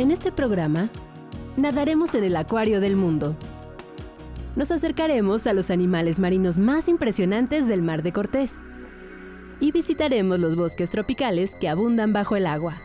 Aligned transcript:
En 0.00 0.10
este 0.10 0.32
programa, 0.32 0.88
nadaremos 1.58 2.14
en 2.14 2.24
el 2.24 2.34
acuario 2.36 2.80
del 2.80 2.96
mundo. 2.96 3.36
Nos 4.56 4.70
acercaremos 4.70 5.46
a 5.46 5.52
los 5.52 5.70
animales 5.70 6.20
marinos 6.20 6.56
más 6.56 6.88
impresionantes 6.88 7.68
del 7.68 7.82
Mar 7.82 8.02
de 8.02 8.10
Cortés 8.10 8.62
y 9.60 9.72
visitaremos 9.72 10.40
los 10.40 10.56
bosques 10.56 10.88
tropicales 10.88 11.54
que 11.54 11.68
abundan 11.68 12.14
bajo 12.14 12.34
el 12.36 12.46
agua. 12.46 12.78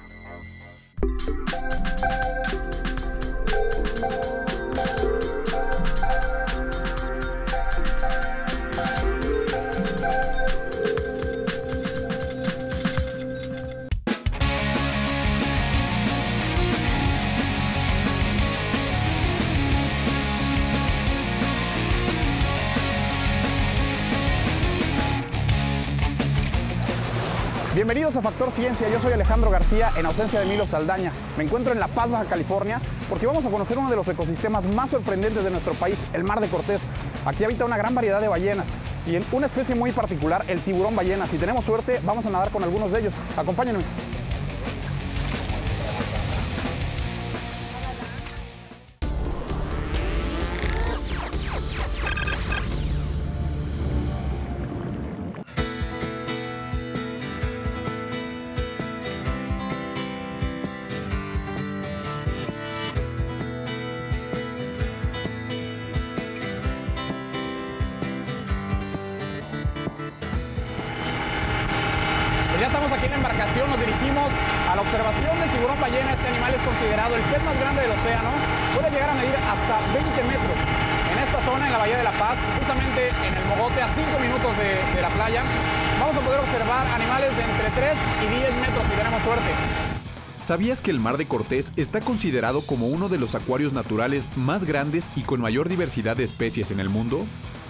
Ciencia, 28.55 28.87
yo 28.87 29.01
soy 29.01 29.11
Alejandro 29.11 29.49
García 29.49 29.89
en 29.97 30.05
ausencia 30.05 30.39
de 30.39 30.45
Milo 30.45 30.65
Saldaña. 30.65 31.11
Me 31.37 31.43
encuentro 31.43 31.73
en 31.73 31.79
La 31.81 31.89
Paz, 31.89 32.09
Baja 32.09 32.23
California, 32.23 32.79
porque 33.09 33.25
vamos 33.25 33.45
a 33.45 33.49
conocer 33.49 33.77
uno 33.77 33.89
de 33.89 33.97
los 33.97 34.07
ecosistemas 34.07 34.63
más 34.69 34.91
sorprendentes 34.91 35.43
de 35.43 35.51
nuestro 35.51 35.73
país, 35.73 36.05
el 36.13 36.23
Mar 36.23 36.39
de 36.39 36.47
Cortés. 36.47 36.81
Aquí 37.25 37.43
habita 37.43 37.65
una 37.65 37.75
gran 37.75 37.93
variedad 37.93 38.21
de 38.21 38.29
ballenas 38.29 38.67
y 39.05 39.17
en 39.17 39.25
una 39.33 39.47
especie 39.47 39.75
muy 39.75 39.91
particular, 39.91 40.45
el 40.47 40.61
tiburón 40.61 40.95
ballena. 40.95 41.27
Si 41.27 41.37
tenemos 41.37 41.65
suerte, 41.65 41.99
vamos 42.05 42.25
a 42.27 42.29
nadar 42.29 42.49
con 42.49 42.63
algunos 42.63 42.93
de 42.93 43.01
ellos. 43.01 43.13
Acompáñenme. 43.35 43.83
¿Sabías 90.41 90.79
que 90.79 90.91
el 90.91 90.99
Mar 90.99 91.17
de 91.17 91.25
Cortés 91.25 91.73
está 91.75 91.99
considerado 92.01 92.61
como 92.61 92.87
uno 92.87 93.09
de 93.09 93.17
los 93.17 93.33
acuarios 93.33 93.73
naturales 93.73 94.27
más 94.37 94.65
grandes 94.65 95.09
y 95.15 95.21
con 95.21 95.41
mayor 95.41 95.69
diversidad 95.69 96.15
de 96.15 96.23
especies 96.23 96.69
en 96.69 96.79
el 96.79 96.89
mundo? 96.89 97.25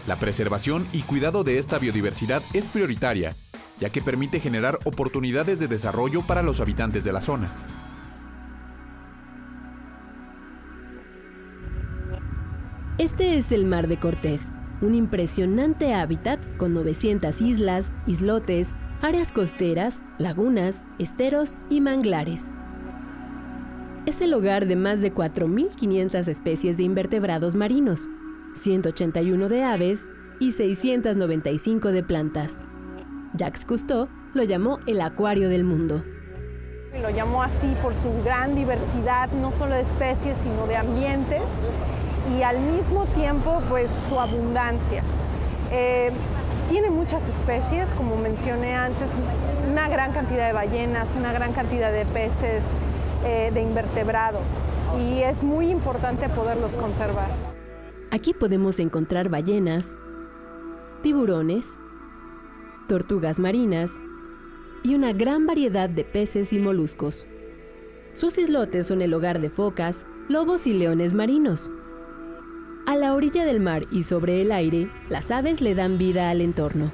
La 0.07 0.17
preservación 0.17 0.85
y 0.91 1.03
cuidado 1.03 1.45
de 1.45 1.57
esta 1.57 1.79
biodiversidad 1.79 2.43
es 2.53 2.67
prioritaria, 2.67 3.33
ya 3.79 3.89
que 3.89 4.01
permite 4.01 4.41
generar 4.41 4.79
oportunidades 4.83 5.57
de 5.57 5.69
desarrollo 5.69 6.27
para 6.27 6.43
los 6.43 6.59
habitantes 6.59 7.05
de 7.05 7.13
la 7.13 7.21
zona. 7.21 7.49
Este 12.97 13.37
es 13.37 13.53
el 13.53 13.65
Mar 13.65 13.87
de 13.87 13.97
Cortés, 13.97 14.51
un 14.81 14.95
impresionante 14.95 15.93
hábitat 15.93 16.39
con 16.57 16.73
900 16.73 17.39
islas, 17.39 17.93
islotes, 18.07 18.75
áreas 19.05 19.31
costeras, 19.31 20.01
lagunas, 20.17 20.83
esteros 20.97 21.57
y 21.69 21.79
manglares. 21.79 22.49
Es 24.07 24.19
el 24.19 24.33
hogar 24.33 24.65
de 24.65 24.75
más 24.75 24.99
de 25.01 25.13
4.500 25.13 26.27
especies 26.27 26.77
de 26.77 26.83
invertebrados 26.83 27.53
marinos, 27.53 28.09
181 28.55 29.47
de 29.47 29.63
aves 29.63 30.07
y 30.39 30.53
695 30.53 31.91
de 31.91 32.01
plantas. 32.01 32.63
Jacques 33.35 33.65
Cousteau 33.65 34.09
lo 34.33 34.41
llamó 34.41 34.79
el 34.87 34.99
acuario 35.01 35.49
del 35.49 35.63
mundo. 35.63 36.03
Lo 36.99 37.11
llamó 37.11 37.43
así 37.43 37.75
por 37.83 37.93
su 37.93 38.09
gran 38.23 38.55
diversidad, 38.55 39.29
no 39.33 39.51
solo 39.51 39.75
de 39.75 39.81
especies, 39.81 40.35
sino 40.39 40.65
de 40.65 40.77
ambientes 40.77 41.43
y 42.35 42.41
al 42.41 42.59
mismo 42.59 43.05
tiempo 43.13 43.61
pues 43.69 43.91
su 44.09 44.19
abundancia. 44.19 45.03
Eh, 45.71 46.11
tiene 46.69 46.89
muchas 46.89 47.27
especies, 47.29 47.89
como 47.91 48.17
mencioné 48.17 48.75
antes, 48.75 49.09
una 49.71 49.87
gran 49.87 50.11
cantidad 50.13 50.47
de 50.47 50.53
ballenas, 50.53 51.09
una 51.17 51.31
gran 51.31 51.53
cantidad 51.53 51.91
de 51.91 52.05
peces, 52.05 52.63
eh, 53.25 53.51
de 53.53 53.61
invertebrados 53.61 54.43
y 54.99 55.23
es 55.23 55.43
muy 55.43 55.71
importante 55.71 56.29
poderlos 56.29 56.73
conservar. 56.73 57.29
Aquí 58.11 58.33
podemos 58.33 58.79
encontrar 58.79 59.29
ballenas, 59.29 59.97
tiburones, 61.01 61.77
tortugas 62.87 63.39
marinas 63.39 63.99
y 64.83 64.95
una 64.95 65.11
gran 65.11 65.47
variedad 65.47 65.89
de 65.89 66.03
peces 66.03 66.53
y 66.53 66.59
moluscos. 66.59 67.25
Sus 68.13 68.37
islotes 68.37 68.87
son 68.87 69.01
el 69.01 69.13
hogar 69.13 69.41
de 69.41 69.49
focas, 69.49 70.05
lobos 70.29 70.67
y 70.67 70.73
leones 70.73 71.13
marinos. 71.15 71.69
A 72.85 72.95
la 72.95 73.15
orilla 73.15 73.45
del 73.45 73.59
mar 73.59 73.87
y 73.91 74.03
sobre 74.03 74.43
el 74.43 74.51
aire, 74.51 74.91
las 75.09 75.31
aves 75.31 75.59
le 75.59 75.73
dan 75.73 75.97
vida 75.97 76.29
al 76.29 76.39
entorno. 76.39 76.91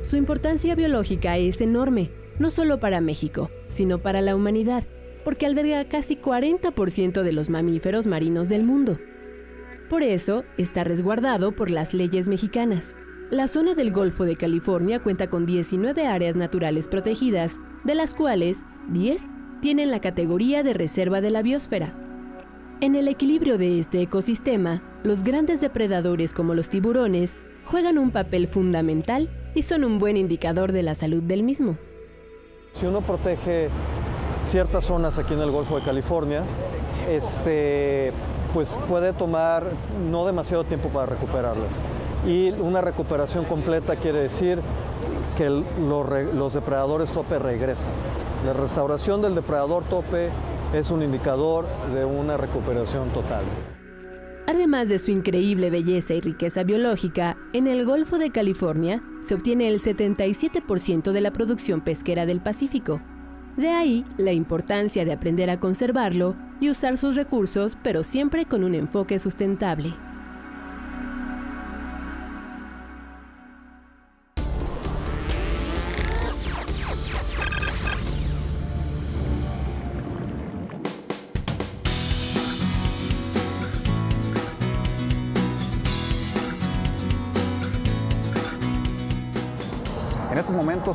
Su 0.00 0.16
importancia 0.16 0.74
biológica 0.74 1.36
es 1.36 1.60
enorme, 1.60 2.10
no 2.38 2.48
solo 2.48 2.80
para 2.80 3.02
México, 3.02 3.50
sino 3.68 3.98
para 3.98 4.22
la 4.22 4.34
humanidad, 4.34 4.84
porque 5.24 5.44
alberga 5.44 5.84
casi 5.88 6.16
40% 6.16 7.22
de 7.22 7.32
los 7.32 7.50
mamíferos 7.50 8.06
marinos 8.06 8.48
del 8.48 8.64
mundo. 8.64 8.98
Por 9.90 10.02
eso, 10.02 10.44
está 10.56 10.84
resguardado 10.84 11.52
por 11.52 11.70
las 11.70 11.92
leyes 11.92 12.30
mexicanas. 12.30 12.94
La 13.30 13.46
zona 13.46 13.74
del 13.74 13.92
Golfo 13.92 14.24
de 14.24 14.36
California 14.36 15.00
cuenta 15.00 15.28
con 15.28 15.44
19 15.44 16.06
áreas 16.06 16.34
naturales 16.34 16.88
protegidas, 16.88 17.60
de 17.84 17.94
las 17.94 18.14
cuales 18.14 18.64
10 18.88 19.28
tienen 19.60 19.90
la 19.90 20.00
categoría 20.00 20.62
de 20.62 20.72
reserva 20.72 21.20
de 21.20 21.30
la 21.30 21.42
biosfera. 21.42 22.09
En 22.82 22.94
el 22.94 23.08
equilibrio 23.08 23.58
de 23.58 23.78
este 23.78 24.00
ecosistema, 24.00 24.82
los 25.02 25.22
grandes 25.22 25.60
depredadores 25.60 26.32
como 26.32 26.54
los 26.54 26.70
tiburones 26.70 27.36
juegan 27.66 27.98
un 27.98 28.10
papel 28.10 28.48
fundamental 28.48 29.28
y 29.54 29.64
son 29.64 29.84
un 29.84 29.98
buen 29.98 30.16
indicador 30.16 30.72
de 30.72 30.82
la 30.82 30.94
salud 30.94 31.22
del 31.22 31.42
mismo. 31.42 31.76
Si 32.72 32.86
uno 32.86 33.02
protege 33.02 33.68
ciertas 34.42 34.84
zonas 34.84 35.18
aquí 35.18 35.34
en 35.34 35.40
el 35.40 35.50
Golfo 35.50 35.78
de 35.78 35.84
California, 35.84 36.42
este, 37.06 38.14
pues 38.54 38.78
puede 38.88 39.12
tomar 39.12 39.64
no 40.10 40.24
demasiado 40.24 40.64
tiempo 40.64 40.88
para 40.88 41.04
recuperarlas. 41.04 41.82
Y 42.26 42.48
una 42.52 42.80
recuperación 42.80 43.44
completa 43.44 43.96
quiere 43.96 44.20
decir 44.20 44.58
que 45.36 45.50
los, 45.50 46.34
los 46.34 46.54
depredadores 46.54 47.12
tope 47.12 47.38
regresan. 47.38 47.90
La 48.46 48.54
restauración 48.54 49.20
del 49.20 49.34
depredador 49.34 49.84
tope 49.84 50.30
es 50.72 50.90
un 50.90 51.02
indicador 51.02 51.66
de 51.92 52.04
una 52.04 52.36
recuperación 52.36 53.08
total. 53.10 53.42
Además 54.46 54.88
de 54.88 54.98
su 54.98 55.10
increíble 55.10 55.70
belleza 55.70 56.14
y 56.14 56.20
riqueza 56.20 56.64
biológica, 56.64 57.36
en 57.52 57.66
el 57.66 57.84
Golfo 57.84 58.18
de 58.18 58.30
California 58.30 59.02
se 59.20 59.34
obtiene 59.34 59.68
el 59.68 59.80
77% 59.80 61.12
de 61.12 61.20
la 61.20 61.32
producción 61.32 61.80
pesquera 61.80 62.26
del 62.26 62.40
Pacífico. 62.40 63.00
De 63.56 63.68
ahí 63.68 64.04
la 64.16 64.32
importancia 64.32 65.04
de 65.04 65.12
aprender 65.12 65.50
a 65.50 65.60
conservarlo 65.60 66.36
y 66.60 66.70
usar 66.70 66.98
sus 66.98 67.16
recursos, 67.16 67.76
pero 67.82 68.04
siempre 68.04 68.44
con 68.44 68.64
un 68.64 68.74
enfoque 68.74 69.18
sustentable. 69.18 69.94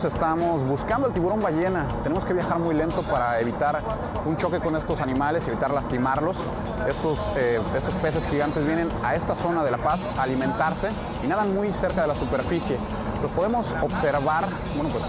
Estamos 0.03 0.63
buscando 0.63 1.07
el 1.07 1.13
tiburón 1.13 1.42
ballena. 1.42 1.88
Tenemos 2.03 2.25
que 2.25 2.33
viajar 2.33 2.59
muy 2.59 2.75
lento 2.75 3.01
para 3.03 3.39
evitar 3.39 3.81
un 4.25 4.36
choque 4.36 4.59
con 4.59 4.75
estos 4.75 5.00
animales, 5.00 5.47
evitar 5.47 5.71
lastimarlos. 5.71 6.42
Estos, 6.88 7.19
eh, 7.38 7.62
estos 7.75 7.95
peces 7.95 8.27
gigantes 8.27 8.65
vienen 8.65 8.89
a 9.03 9.15
esta 9.15 9.36
zona 9.36 9.63
de 9.63 9.71
La 9.71 9.77
Paz 9.77 10.01
a 10.18 10.24
alimentarse 10.24 10.89
y 11.24 11.27
nadan 11.27 11.56
muy 11.56 11.71
cerca 11.71 12.01
de 12.01 12.07
la 12.07 12.15
superficie. 12.15 12.77
Los 13.21 13.31
podemos 13.31 13.73
observar, 13.81 14.47
bueno, 14.75 14.89
pues 14.89 15.03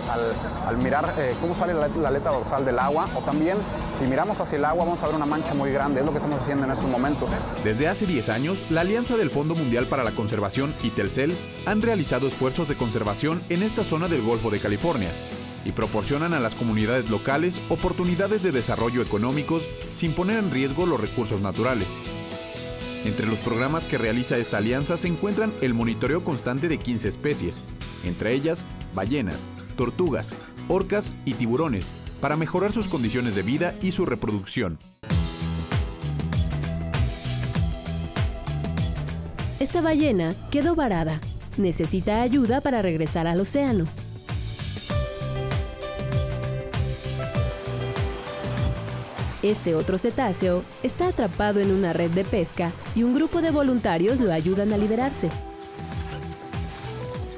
al, 0.66 0.76
mirar 0.78 1.14
eh, 1.18 1.34
cómo 1.40 1.54
sale 1.54 1.74
la, 1.74 1.88
la, 1.88 2.08
aleta 2.08 2.30
dorsal 2.30 2.64
del 2.64 2.78
agua, 2.78 3.08
o 3.14 3.20
también 3.20 3.56
si 3.88 4.04
miramos 4.04 4.40
hacia 4.40 4.58
el 4.58 4.64
agua 4.64 4.84
vamos 4.84 5.02
a 5.02 5.06
ver 5.06 5.16
una 5.16 5.26
mancha 5.26 5.54
muy 5.54 5.72
grande, 5.72 6.00
es 6.00 6.06
lo 6.06 6.12
que 6.12 6.18
estamos 6.18 6.40
haciendo 6.40 6.64
en 6.64 6.70
estos 6.70 6.88
momentos. 6.88 7.30
Desde 7.64 7.88
hace 7.88 8.06
10 8.06 8.28
años, 8.28 8.64
la 8.70 8.82
Alianza 8.82 9.16
del 9.16 9.30
Fondo 9.30 9.54
Mundial 9.54 9.86
para 9.86 10.04
la 10.04 10.12
Conservación 10.12 10.74
y 10.82 10.90
Telcel 10.90 11.36
han 11.66 11.82
realizado 11.82 12.28
esfuerzos 12.28 12.68
de 12.68 12.76
conservación 12.76 13.42
en 13.48 13.62
esta 13.62 13.84
zona 13.84 14.08
del 14.08 14.22
Golfo 14.22 14.50
de 14.50 14.60
California 14.60 15.10
y 15.64 15.72
proporcionan 15.72 16.32
a 16.32 16.40
las 16.40 16.54
comunidades 16.54 17.10
locales 17.10 17.60
oportunidades 17.68 18.42
de 18.42 18.52
desarrollo 18.52 19.02
económicos 19.02 19.68
sin 19.92 20.12
poner 20.12 20.38
en 20.38 20.52
riesgo 20.52 20.86
los 20.86 21.00
recursos 21.00 21.40
naturales. 21.40 21.88
Entre 23.04 23.26
los 23.26 23.38
programas 23.38 23.86
que 23.86 23.98
realiza 23.98 24.36
esta 24.36 24.58
alianza 24.58 24.96
se 24.96 25.08
encuentran 25.08 25.52
el 25.60 25.74
monitoreo 25.74 26.24
constante 26.24 26.68
de 26.68 26.78
15 26.78 27.08
especies, 27.08 27.62
entre 28.04 28.34
ellas 28.34 28.64
ballenas, 28.94 29.44
tortugas, 29.76 30.34
orcas 30.68 31.12
y 31.24 31.34
tiburones, 31.34 31.92
para 32.20 32.36
mejorar 32.36 32.72
sus 32.72 32.88
condiciones 32.88 33.34
de 33.34 33.42
vida 33.42 33.74
y 33.82 33.92
su 33.92 34.06
reproducción. 34.06 34.78
Esta 39.60 39.80
ballena 39.80 40.34
quedó 40.50 40.74
varada. 40.74 41.20
Necesita 41.56 42.22
ayuda 42.22 42.60
para 42.60 42.82
regresar 42.82 43.26
al 43.26 43.40
océano. 43.40 43.86
Este 49.42 49.74
otro 49.74 49.96
cetáceo 49.96 50.64
está 50.82 51.08
atrapado 51.08 51.60
en 51.60 51.70
una 51.70 51.92
red 51.92 52.10
de 52.10 52.24
pesca 52.24 52.72
y 52.94 53.04
un 53.04 53.14
grupo 53.14 53.42
de 53.42 53.50
voluntarios 53.50 54.18
lo 54.18 54.32
ayudan 54.32 54.72
a 54.72 54.78
liberarse. 54.78 55.30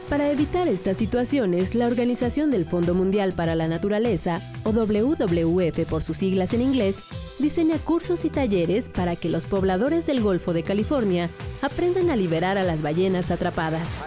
Para 0.08 0.30
evitar 0.30 0.68
estas 0.68 0.96
situaciones, 0.96 1.74
la 1.74 1.86
Organización 1.86 2.50
del 2.50 2.64
Fondo 2.64 2.94
Mundial 2.94 3.34
para 3.34 3.54
la 3.54 3.68
Naturaleza, 3.68 4.40
o 4.64 4.70
WWF 4.70 5.86
por 5.86 6.02
sus 6.02 6.16
siglas 6.16 6.54
en 6.54 6.62
inglés, 6.62 7.04
diseña 7.38 7.76
cursos 7.78 8.24
y 8.24 8.30
talleres 8.30 8.88
para 8.88 9.16
que 9.16 9.28
los 9.28 9.44
pobladores 9.44 10.06
del 10.06 10.22
Golfo 10.22 10.54
de 10.54 10.62
California 10.62 11.28
aprendan 11.60 12.08
a 12.08 12.16
liberar 12.16 12.56
a 12.56 12.62
las 12.62 12.80
ballenas 12.80 13.30
atrapadas. 13.30 13.98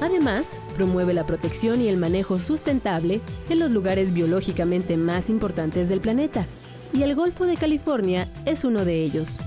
Además, 0.00 0.56
promueve 0.76 1.14
la 1.14 1.24
protección 1.24 1.80
y 1.80 1.86
el 1.86 1.98
manejo 1.98 2.40
sustentable 2.40 3.20
en 3.48 3.60
los 3.60 3.70
lugares 3.70 4.12
biológicamente 4.12 4.96
más 4.96 5.30
importantes 5.30 5.88
del 5.88 6.00
planeta, 6.00 6.48
y 6.92 7.04
el 7.04 7.14
Golfo 7.14 7.46
de 7.46 7.56
California 7.56 8.26
es 8.44 8.64
uno 8.64 8.84
de 8.84 9.04
ellos. 9.04 9.38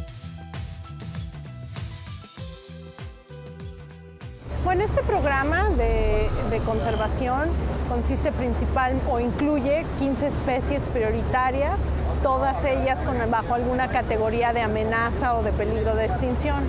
Este 4.96 5.08
programa 5.08 5.70
de, 5.72 6.30
conservación 6.66 7.50
consiste 7.90 8.32
principal 8.32 8.94
o 9.12 9.20
incluye 9.20 9.86
15 10.00 10.28
especies 10.28 10.88
prioritarias, 10.88 11.78
todas 12.24 12.64
ellas 12.64 13.04
con, 13.04 13.18
bajo 13.30 13.56
alguna 13.56 13.90
categoría 13.90 14.54
de 14.54 14.62
amenaza 14.62 15.36
o 15.36 15.44
de 15.44 15.52
peligro 15.52 15.96
de 15.98 16.06
extinción. 16.06 16.64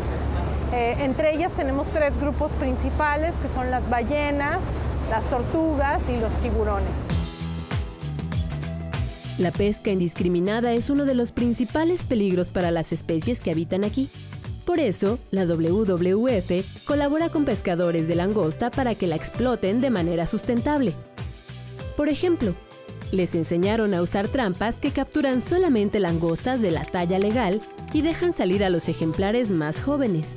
Eh, 0.72 0.96
entre 0.98 1.36
ellas 1.36 1.52
tenemos 1.52 1.86
tres 1.92 2.18
grupos 2.20 2.50
principales 2.54 3.32
que 3.40 3.48
son 3.48 3.70
las 3.70 3.88
ballenas, 3.88 4.58
las 5.08 5.24
tortugas 5.26 6.02
y 6.08 6.18
los 6.18 6.32
tiburones. 6.40 7.16
La 9.38 9.52
pesca 9.52 9.90
indiscriminada 9.90 10.72
es 10.72 10.90
uno 10.90 11.04
de 11.04 11.14
los 11.14 11.30
principales 11.30 12.04
peligros 12.04 12.50
para 12.50 12.72
las 12.72 12.90
especies 12.90 13.40
que 13.40 13.52
habitan 13.52 13.84
aquí. 13.84 14.10
Por 14.66 14.80
eso, 14.80 15.20
la 15.30 15.46
WWF 15.46 16.84
colabora 16.84 17.28
con 17.28 17.44
pescadores 17.44 18.08
de 18.08 18.16
langosta 18.16 18.72
para 18.72 18.96
que 18.96 19.06
la 19.06 19.14
exploten 19.14 19.80
de 19.80 19.90
manera 19.90 20.26
sustentable. 20.26 20.92
Por 21.96 22.08
ejemplo, 22.08 22.52
les 23.12 23.36
enseñaron 23.36 23.94
a 23.94 24.02
usar 24.02 24.26
trampas 24.26 24.80
que 24.80 24.90
capturan 24.90 25.40
solamente 25.40 26.00
langostas 26.00 26.60
de 26.60 26.72
la 26.72 26.84
talla 26.84 27.20
legal 27.20 27.60
y 27.92 28.02
dejan 28.02 28.32
salir 28.32 28.64
a 28.64 28.68
los 28.68 28.88
ejemplares 28.88 29.52
más 29.52 29.80
jóvenes. 29.80 30.34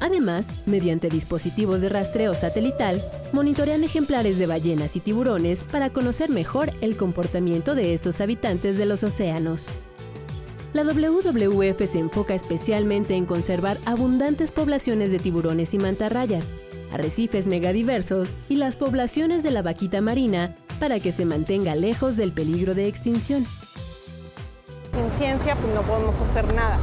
Además, 0.00 0.66
mediante 0.66 1.08
dispositivos 1.08 1.82
de 1.82 1.88
rastreo 1.88 2.34
satelital, 2.34 3.00
monitorean 3.32 3.84
ejemplares 3.84 4.38
de 4.38 4.46
ballenas 4.46 4.96
y 4.96 5.00
tiburones 5.00 5.64
para 5.64 5.90
conocer 5.90 6.30
mejor 6.30 6.72
el 6.80 6.96
comportamiento 6.96 7.76
de 7.76 7.94
estos 7.94 8.20
habitantes 8.20 8.76
de 8.76 8.86
los 8.86 9.04
océanos. 9.04 9.68
La 10.74 10.82
WWF 10.82 11.86
se 11.86 12.00
enfoca 12.00 12.34
especialmente 12.34 13.14
en 13.14 13.26
conservar 13.26 13.78
abundantes 13.86 14.50
poblaciones 14.50 15.12
de 15.12 15.20
tiburones 15.20 15.72
y 15.72 15.78
mantarrayas, 15.78 16.52
arrecifes 16.92 17.46
megadiversos 17.46 18.34
y 18.48 18.56
las 18.56 18.74
poblaciones 18.74 19.44
de 19.44 19.52
la 19.52 19.62
vaquita 19.62 20.00
marina 20.00 20.56
para 20.80 20.98
que 20.98 21.12
se 21.12 21.26
mantenga 21.26 21.76
lejos 21.76 22.16
del 22.16 22.32
peligro 22.32 22.74
de 22.74 22.88
extinción. 22.88 23.46
En 24.98 25.16
ciencia 25.16 25.54
pues 25.54 25.72
no 25.72 25.82
podemos 25.82 26.20
hacer 26.20 26.52
nada 26.54 26.76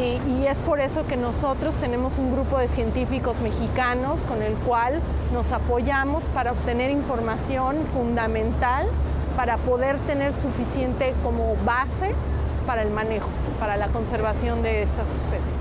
y, 0.00 0.46
es 0.46 0.58
por 0.60 0.80
eso 0.80 1.06
que 1.06 1.18
nosotros 1.18 1.74
tenemos 1.74 2.16
un 2.16 2.32
grupo 2.32 2.58
de 2.58 2.68
científicos 2.68 3.38
mexicanos 3.40 4.20
con 4.22 4.40
el 4.40 4.54
cual 4.54 4.98
nos 5.34 5.52
apoyamos 5.52 6.24
para 6.32 6.52
obtener 6.52 6.90
información 6.90 7.76
fundamental 7.92 8.86
para 9.36 9.58
poder 9.58 9.98
tener 10.06 10.32
suficiente 10.32 11.12
como 11.22 11.54
base 11.66 12.14
para 12.66 12.82
el 12.82 12.90
manejo, 12.90 13.28
para 13.60 13.76
la 13.76 13.88
conservación 13.88 14.62
de 14.62 14.82
estas 14.82 15.06
especies. 15.08 15.54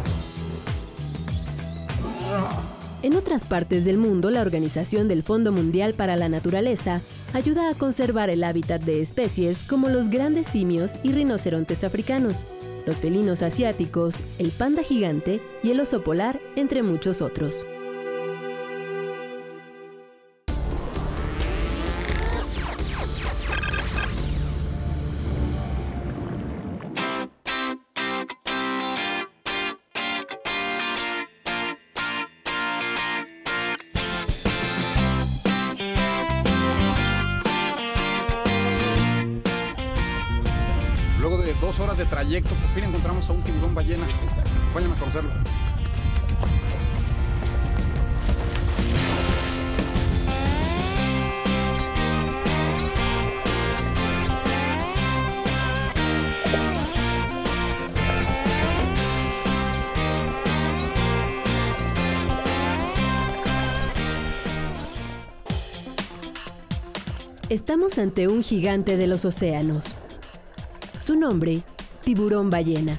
En 3.02 3.16
otras 3.16 3.44
partes 3.44 3.86
del 3.86 4.00
mundo, 4.00 4.32
la 4.32 4.42
Organización 4.42 5.08
del 5.08 5.22
Fondo 5.22 5.52
Mundial 5.52 5.94
para 5.94 6.16
la 6.16 6.28
Naturaleza 6.28 7.02
ayuda 7.34 7.70
a 7.70 7.76
conservar 7.76 8.32
el 8.32 8.44
hábitat 8.44 8.82
de 8.82 9.02
especies 9.02 9.62
como 9.62 9.90
los 9.90 10.10
grandes 10.10 10.48
simios 10.48 10.98
y 11.04 11.12
rinocerontes 11.12 11.84
africanos, 11.84 12.48
los 12.88 13.00
felinos 13.00 13.44
asiáticos, 13.44 14.24
el 14.40 14.50
panda 14.50 14.82
gigante 14.82 15.40
y 15.62 15.70
el 15.70 15.82
oso 15.82 16.04
polar, 16.04 16.42
entre 16.56 16.82
muchos 16.82 17.22
otros. 17.22 17.64
Ballena. 43.86 44.08
Vayan 44.74 44.92
a 44.92 44.96
conocerlo. 44.96 45.30
Estamos 67.48 68.00
ante 68.00 68.28
un 68.28 68.44
gigante 68.44 68.98
de 68.98 69.08
los 69.08 69.24
océanos. 69.24 69.86
Su 70.98 71.16
nombre 71.16 71.62
tiburón 72.02 72.50
ballena. 72.50 72.98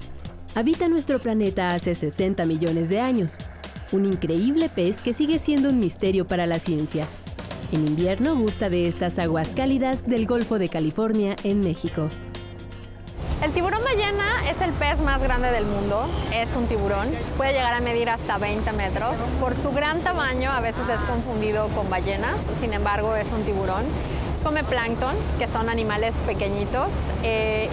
Habita 0.57 0.89
nuestro 0.89 1.19
planeta 1.19 1.75
hace 1.75 1.95
60 1.95 2.47
millones 2.47 2.89
de 2.89 2.99
años. 2.99 3.37
Un 3.93 4.07
increíble 4.07 4.71
pez 4.71 5.03
que 5.03 5.13
sigue 5.13 5.39
siendo 5.39 5.69
un 5.69 5.79
misterio 5.79 6.27
para 6.27 6.47
la 6.47 6.59
ciencia. 6.59 7.07
En 7.73 7.87
invierno 7.87 8.35
gusta 8.35 8.71
de 8.71 8.89
estas 8.89 9.19
aguas 9.19 9.53
cálidas 9.55 10.07
del 10.07 10.25
Golfo 10.25 10.59
de 10.59 10.71
California 10.71 11.37
en 11.45 11.61
México. 11.61 12.09
El 13.43 13.53
tiburón 13.53 13.85
ballena 13.85 14.51
es 14.51 14.59
el 14.63 14.73
pez 14.73 14.99
más 15.01 15.23
grande 15.23 15.51
del 15.51 15.67
mundo, 15.67 16.07
es 16.33 16.49
un 16.57 16.67
tiburón, 16.69 17.11
puede 17.37 17.53
llegar 17.53 17.75
a 17.75 17.81
medir 17.81 18.09
hasta 18.09 18.39
20 18.39 18.73
metros. 18.73 19.15
Por 19.39 19.55
su 19.63 19.73
gran 19.73 20.01
tamaño 20.01 20.51
a 20.51 20.61
veces 20.61 20.89
es 20.89 21.01
confundido 21.01 21.69
con 21.77 21.91
ballenas, 21.91 22.35
sin 22.63 22.73
embargo 22.73 23.15
es 23.15 23.27
un 23.31 23.45
tiburón. 23.45 23.85
Come 24.43 24.65
plancton, 24.65 25.17
que 25.39 25.49
son 25.49 25.69
animales 25.69 26.15
pequeñitos, 26.25 26.89
eh, 27.25 27.69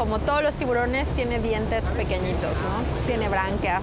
como 0.00 0.18
todos 0.18 0.42
los 0.42 0.54
tiburones, 0.54 1.06
tiene 1.08 1.38
dientes 1.40 1.84
pequeñitos, 1.94 2.54
¿no? 2.62 3.06
Tiene 3.06 3.28
branquias. 3.28 3.82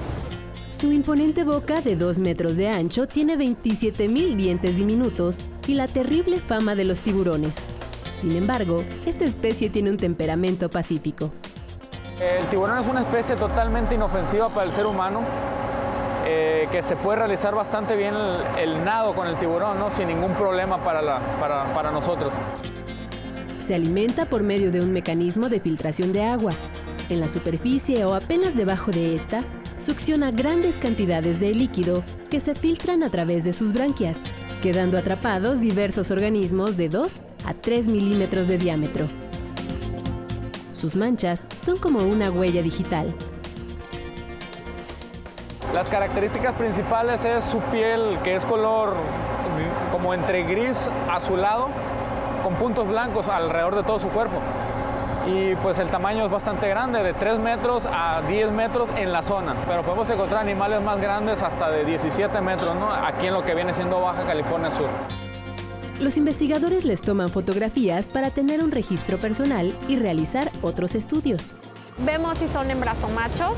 Su 0.71 0.91
imponente 0.91 1.43
boca 1.43 1.79
de 1.81 1.95
2 1.95 2.17
metros 2.17 2.57
de 2.57 2.69
ancho 2.69 3.07
tiene 3.07 3.37
27.000 3.37 4.35
dientes 4.35 4.77
diminutos 4.77 5.43
y 5.67 5.75
la 5.75 5.85
terrible 5.85 6.37
fama 6.37 6.73
de 6.73 6.85
los 6.85 7.01
tiburones. 7.01 7.57
Sin 8.17 8.35
embargo, 8.35 8.83
esta 9.05 9.25
especie 9.25 9.69
tiene 9.69 9.91
un 9.91 9.97
temperamento 9.97 10.71
pacífico. 10.71 11.29
El 12.19 12.43
tiburón 12.47 12.79
es 12.79 12.87
una 12.87 13.01
especie 13.01 13.35
totalmente 13.35 13.93
inofensiva 13.93 14.49
para 14.49 14.65
el 14.65 14.71
ser 14.71 14.87
humano. 14.87 15.21
eh, 16.25 16.67
que 16.71 16.81
se 16.81 16.95
puede 16.95 17.19
realizar 17.19 17.53
bastante 17.53 17.95
bien 17.95 18.15
el, 18.57 18.83
nado 18.83 19.13
con 19.13 19.27
el 19.27 19.37
tiburón, 19.37 19.77
¿no? 19.77 19.91
sin 19.91 20.07
ningún 20.07 20.33
problema 20.33 20.79
para, 20.83 21.19
para, 21.39 21.65
para 21.75 21.91
nosotros. 21.91 22.33
Se 23.67 23.75
alimenta 23.75 24.23
por 24.23 24.43
medio 24.43 24.71
de 24.71 24.79
un 24.79 24.93
mecanismo 24.93 25.49
de 25.49 25.59
filtración 25.59 26.13
de 26.13 26.23
agua. 26.23 26.53
En 27.09 27.19
la 27.19 27.27
superficie 27.27 28.05
o 28.05 28.13
apenas 28.13 28.55
debajo 28.55 28.91
de 28.91 29.13
esta, 29.13 29.41
succiona 29.77 30.31
grandes 30.31 30.79
cantidades 30.79 31.41
de 31.41 31.53
líquido 31.53 32.01
que 32.29 32.39
se 32.39 32.55
filtran 32.55 33.03
a 33.03 33.09
través 33.09 33.43
de 33.43 33.51
sus 33.51 33.73
branquias, 33.73 34.23
quedando 34.61 34.97
atrapados 34.97 35.59
diversos 35.59 36.11
organismos 36.11 36.77
de 36.77 36.87
2 36.87 37.21
a 37.45 37.53
3 37.55 37.89
milímetros 37.89 38.47
de 38.47 38.57
diámetro. 38.57 39.05
Sus 40.71 40.95
manchas 40.95 41.45
son 41.61 41.75
como 41.75 41.99
una 41.99 42.31
huella 42.31 42.61
digital. 42.61 43.13
Las 45.73 45.89
características 45.89 46.55
principales 46.55 47.25
es 47.25 47.43
su 47.43 47.59
piel, 47.63 48.17
que 48.23 48.37
es 48.37 48.45
color 48.45 48.93
como 49.91 50.13
entre 50.13 50.43
gris 50.43 50.89
azulado, 51.09 51.67
con 52.43 52.55
puntos 52.55 52.87
blancos 52.87 53.27
alrededor 53.27 53.75
de 53.75 53.83
todo 53.83 53.99
su 53.99 54.09
cuerpo 54.09 54.39
y 55.27 55.55
pues 55.55 55.77
el 55.79 55.89
tamaño 55.89 56.25
es 56.25 56.31
bastante 56.31 56.69
grande, 56.69 57.03
de 57.03 57.13
3 57.13 57.39
metros 57.39 57.85
a 57.85 58.21
10 58.27 58.51
metros 58.51 58.89
en 58.95 59.11
la 59.11 59.21
zona, 59.21 59.55
pero 59.67 59.83
podemos 59.83 60.09
encontrar 60.09 60.41
animales 60.41 60.81
más 60.81 61.01
grandes 61.01 61.41
hasta 61.41 61.69
de 61.69 61.83
17 61.83 62.39
metros, 62.41 62.75
¿no? 62.75 62.89
aquí 62.91 63.27
en 63.27 63.33
lo 63.33 63.43
que 63.43 63.53
viene 63.53 63.73
siendo 63.73 63.99
Baja 63.99 64.23
California 64.23 64.71
Sur. 64.71 64.87
Los 65.99 66.15
investigadores 66.17 66.85
les 66.85 67.01
toman 67.01 67.29
fotografías 67.29 68.09
para 68.09 68.29
tener 68.29 68.63
un 68.63 68.71
registro 68.71 69.17
personal 69.17 69.73
y 69.87 69.97
realizar 69.97 70.49
otros 70.61 70.95
estudios. 70.95 71.55
Vemos 71.97 72.37
si 72.37 72.47
son 72.49 72.69
hembras 72.69 72.97
o 73.03 73.09
machos, 73.09 73.55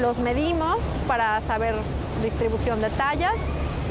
los 0.00 0.18
medimos 0.18 0.76
para 1.08 1.40
saber 1.42 1.74
distribución 2.22 2.80
de 2.80 2.90
tallas 2.90 3.34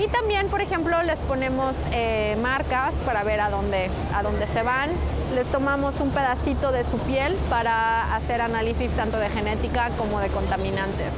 y 0.04 0.08
también, 0.08 0.48
por 0.48 0.62
ejemplo, 0.62 1.02
les 1.04 1.18
ponemos 1.20 1.76
eh, 1.92 2.36
marcas 2.42 2.94
para 3.06 3.24
ver 3.24 3.40
a 3.40 3.50
dónde, 3.50 3.90
a 4.16 4.24
dónde 4.24 4.48
se 4.48 4.64
van. 4.64 4.90
Les 5.36 5.46
tomamos 5.48 5.94
un 6.00 6.10
pedacito 6.10 6.72
de 6.72 6.84
su 6.86 6.98
piel 7.00 7.36
para 7.50 8.16
hacer 8.16 8.42
análisis 8.42 8.90
tanto 8.92 9.18
de 9.18 9.30
genética 9.30 9.92
como 9.98 10.20
de 10.20 10.30
contaminantes. 10.30 11.12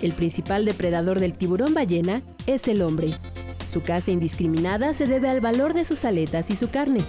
El 0.00 0.14
principal 0.14 0.64
depredador 0.64 1.20
del 1.20 1.34
tiburón 1.34 1.74
ballena 1.74 2.22
es 2.46 2.68
el 2.68 2.80
hombre. 2.80 3.10
Su 3.70 3.82
caza 3.82 4.10
indiscriminada 4.10 4.94
se 4.94 5.06
debe 5.06 5.28
al 5.28 5.40
valor 5.40 5.74
de 5.74 5.84
sus 5.84 6.04
aletas 6.04 6.50
y 6.50 6.56
su 6.56 6.70
carne. 6.70 7.04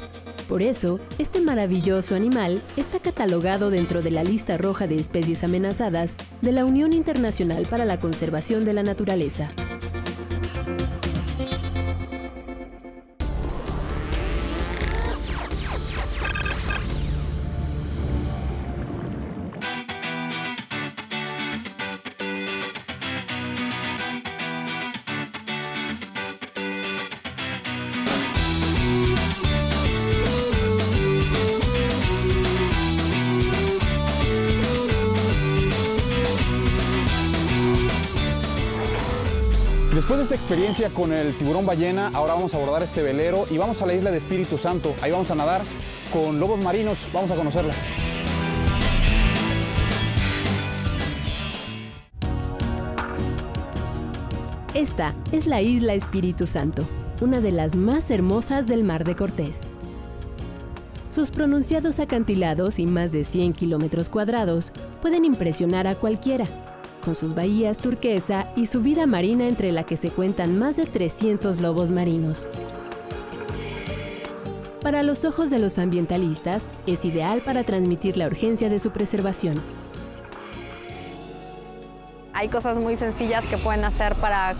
Por 0.50 0.62
eso, 0.62 1.00
este 1.18 1.40
maravilloso 1.40 2.16
animal 2.16 2.62
está 2.76 3.00
catalogado 3.00 3.70
dentro 3.70 4.02
de 4.02 4.12
la 4.12 4.24
lista 4.24 4.58
roja 4.58 4.88
de 4.88 4.98
especies 4.98 5.46
amenazadas 5.46 6.18
de 6.42 6.52
la 6.52 6.66
Unión 6.66 6.92
Internacional 6.92 7.66
para 7.70 7.86
la 7.86 8.02
Conservación 8.02 8.66
de 8.66 8.74
la 8.74 8.84
Naturaleza. 8.84 9.50
Experiencia 40.52 40.90
con 40.90 41.14
el 41.14 41.34
tiburón 41.36 41.66
ballena, 41.66 42.12
ahora 42.14 42.34
vamos 42.34 42.54
a 42.54 42.58
abordar 42.58 42.84
este 42.84 43.02
velero 43.02 43.46
y 43.50 43.58
vamos 43.58 43.82
a 43.82 43.86
la 43.86 43.94
isla 43.94 44.12
de 44.12 44.18
Espíritu 44.18 44.58
Santo. 44.58 44.94
Ahí 45.02 45.10
vamos 45.10 45.32
a 45.32 45.36
nadar 45.36 45.62
con 46.12 46.42
lobos 46.42 46.62
marinos, 46.62 47.08
vamos 47.14 47.32
a 47.32 47.38
conocerla. 47.38 47.74
Esta 54.74 55.16
es 55.32 55.48
la 55.48 55.62
isla 55.62 55.94
Espíritu 55.94 56.46
Santo, 56.46 56.86
una 57.22 57.40
de 57.40 57.54
las 57.54 57.78
más 57.78 58.12
hermosas 58.12 58.68
del 58.68 58.84
Mar 58.84 59.06
de 59.06 59.16
Cortés. 59.16 59.62
Sus 61.10 61.32
pronunciados 61.32 62.02
acantilados 62.02 62.78
y 62.78 62.88
más 62.88 63.14
de 63.14 63.24
100 63.24 63.54
kilómetros 63.54 64.10
cuadrados 64.10 64.74
pueden 65.02 65.24
impresionar 65.24 65.88
a 65.88 65.96
cualquiera 65.96 66.46
con 67.02 67.16
sus 67.16 67.36
bahías 67.36 67.78
turquesa 67.78 68.48
y 68.56 68.68
su 68.68 68.82
vida 68.82 69.06
marina 69.06 69.48
entre 69.48 69.72
la 69.72 69.84
que 69.84 69.98
se 69.98 70.10
cuentan 70.10 70.58
más 70.58 70.78
de 70.78 70.86
300 70.86 71.60
lobos 71.60 71.92
marinos. 71.92 72.48
Para 74.82 75.04
los 75.04 75.26
ojos 75.26 75.50
de 75.50 75.60
los 75.60 75.78
ambientalistas, 75.78 76.70
es 76.88 77.06
ideal 77.06 77.42
para 77.42 77.64
transmitir 77.64 78.18
la 78.18 78.28
urgencia 78.28 78.70
de 78.70 78.80
su 78.80 78.92
preservación. 78.92 79.62
Hay 82.34 82.48
cosas 82.48 82.78
muy 82.78 82.98
sencillas 82.98 83.44
que 83.46 83.58
pueden 83.58 83.84
hacer 83.84 84.16
para 84.16 84.56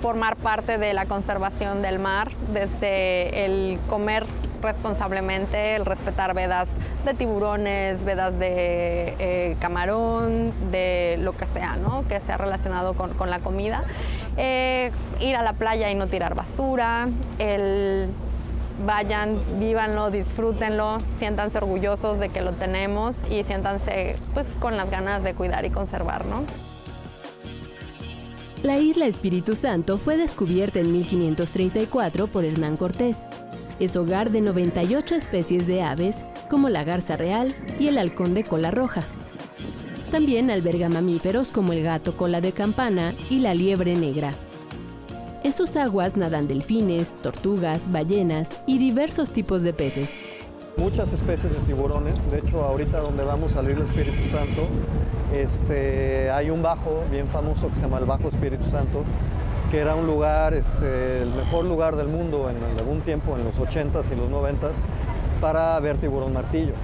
formar 0.00 0.36
parte 0.36 0.78
de 0.78 0.94
la 0.94 1.06
conservación 1.06 1.82
del 1.82 1.98
mar, 1.98 2.30
desde 2.52 3.44
el 3.44 3.78
comer 3.88 4.24
responsablemente, 4.64 5.76
el 5.76 5.86
respetar 5.86 6.34
vedas 6.34 6.68
de 7.04 7.14
tiburones, 7.14 8.02
vedas 8.04 8.36
de 8.38 9.14
eh, 9.18 9.56
camarón, 9.60 10.52
de 10.72 11.16
lo 11.20 11.36
que 11.36 11.46
sea, 11.46 11.76
¿no? 11.76 12.04
Que 12.08 12.20
sea 12.20 12.36
relacionado 12.36 12.94
con, 12.94 13.30
la 13.30 13.38
comida. 13.38 13.84
Eh, 14.36 14.90
ir 15.20 15.36
a 15.36 15.42
la 15.42 15.52
playa 15.52 15.90
y 15.90 15.94
no 15.94 16.08
tirar 16.08 16.34
basura, 16.34 17.08
el 17.38 18.08
vayan, 18.84 19.38
vívanlo, 19.60 20.10
disfrútenlo, 20.10 20.98
siéntanse 21.18 21.58
orgullosos 21.58 22.18
de 22.18 22.30
que 22.30 22.42
lo 22.42 22.52
tenemos 22.52 23.14
y 23.30 23.44
siéntanse 23.44 24.16
pues 24.32 24.52
con 24.54 24.76
las 24.76 24.90
ganas 24.90 25.22
de 25.22 25.34
cuidar 25.34 25.64
y 25.64 25.70
conservar, 25.70 26.26
¿no? 26.26 26.42
La 28.64 28.78
isla 28.78 29.06
Espíritu 29.06 29.54
Santo 29.54 29.98
fue 29.98 30.16
descubierta 30.16 30.80
en 30.80 30.90
1534 30.90 32.26
por 32.26 32.44
Hernán 32.44 32.76
Cortés 32.76 33.26
es 33.80 33.96
hogar 33.96 34.30
de 34.30 34.40
98 34.40 35.14
especies 35.14 35.66
de 35.66 35.82
aves, 35.82 36.24
como 36.50 36.68
la 36.68 36.84
garza 36.84 37.16
real 37.16 37.54
y 37.78 37.88
el 37.88 37.98
halcón 37.98 38.34
de 38.34 38.44
cola 38.44 38.70
roja. 38.70 39.02
También 40.10 40.50
alberga 40.50 40.88
mamíferos 40.88 41.50
como 41.50 41.72
el 41.72 41.82
gato 41.82 42.16
cola 42.16 42.40
de 42.40 42.52
campana 42.52 43.14
y 43.30 43.40
la 43.40 43.54
liebre 43.54 43.96
negra. 43.96 44.32
En 45.42 45.52
sus 45.52 45.76
aguas 45.76 46.16
nadan 46.16 46.48
delfines, 46.48 47.16
tortugas, 47.16 47.90
ballenas 47.90 48.62
y 48.66 48.78
diversos 48.78 49.30
tipos 49.30 49.62
de 49.62 49.72
peces. 49.72 50.14
Muchas 50.76 51.12
especies 51.12 51.52
de 51.52 51.58
tiburones, 51.60 52.30
de 52.30 52.38
hecho 52.38 52.62
ahorita 52.62 53.00
donde 53.00 53.24
vamos 53.24 53.52
a 53.52 53.54
salir 53.56 53.72
el 53.72 53.82
Espíritu 53.82 54.22
Santo, 54.30 54.68
este, 55.34 56.30
hay 56.30 56.50
un 56.50 56.62
bajo 56.62 57.04
bien 57.10 57.26
famoso 57.28 57.68
que 57.68 57.76
se 57.76 57.82
llama 57.82 57.98
el 57.98 58.04
Bajo 58.04 58.28
Espíritu 58.28 58.64
Santo, 58.70 59.04
que 59.74 59.80
era 59.80 59.96
un 59.96 60.06
lugar, 60.06 60.54
este, 60.54 61.22
el 61.22 61.30
mejor 61.30 61.64
lugar 61.64 61.96
del 61.96 62.06
mundo 62.06 62.48
en 62.48 62.78
algún 62.78 63.00
tiempo, 63.00 63.36
en 63.36 63.42
los 63.42 63.58
80s 63.58 64.12
y 64.12 64.14
los 64.14 64.30
90s, 64.30 64.84
para 65.40 65.80
ver 65.80 65.96
tiburón 65.96 66.32
martillo. 66.32 66.74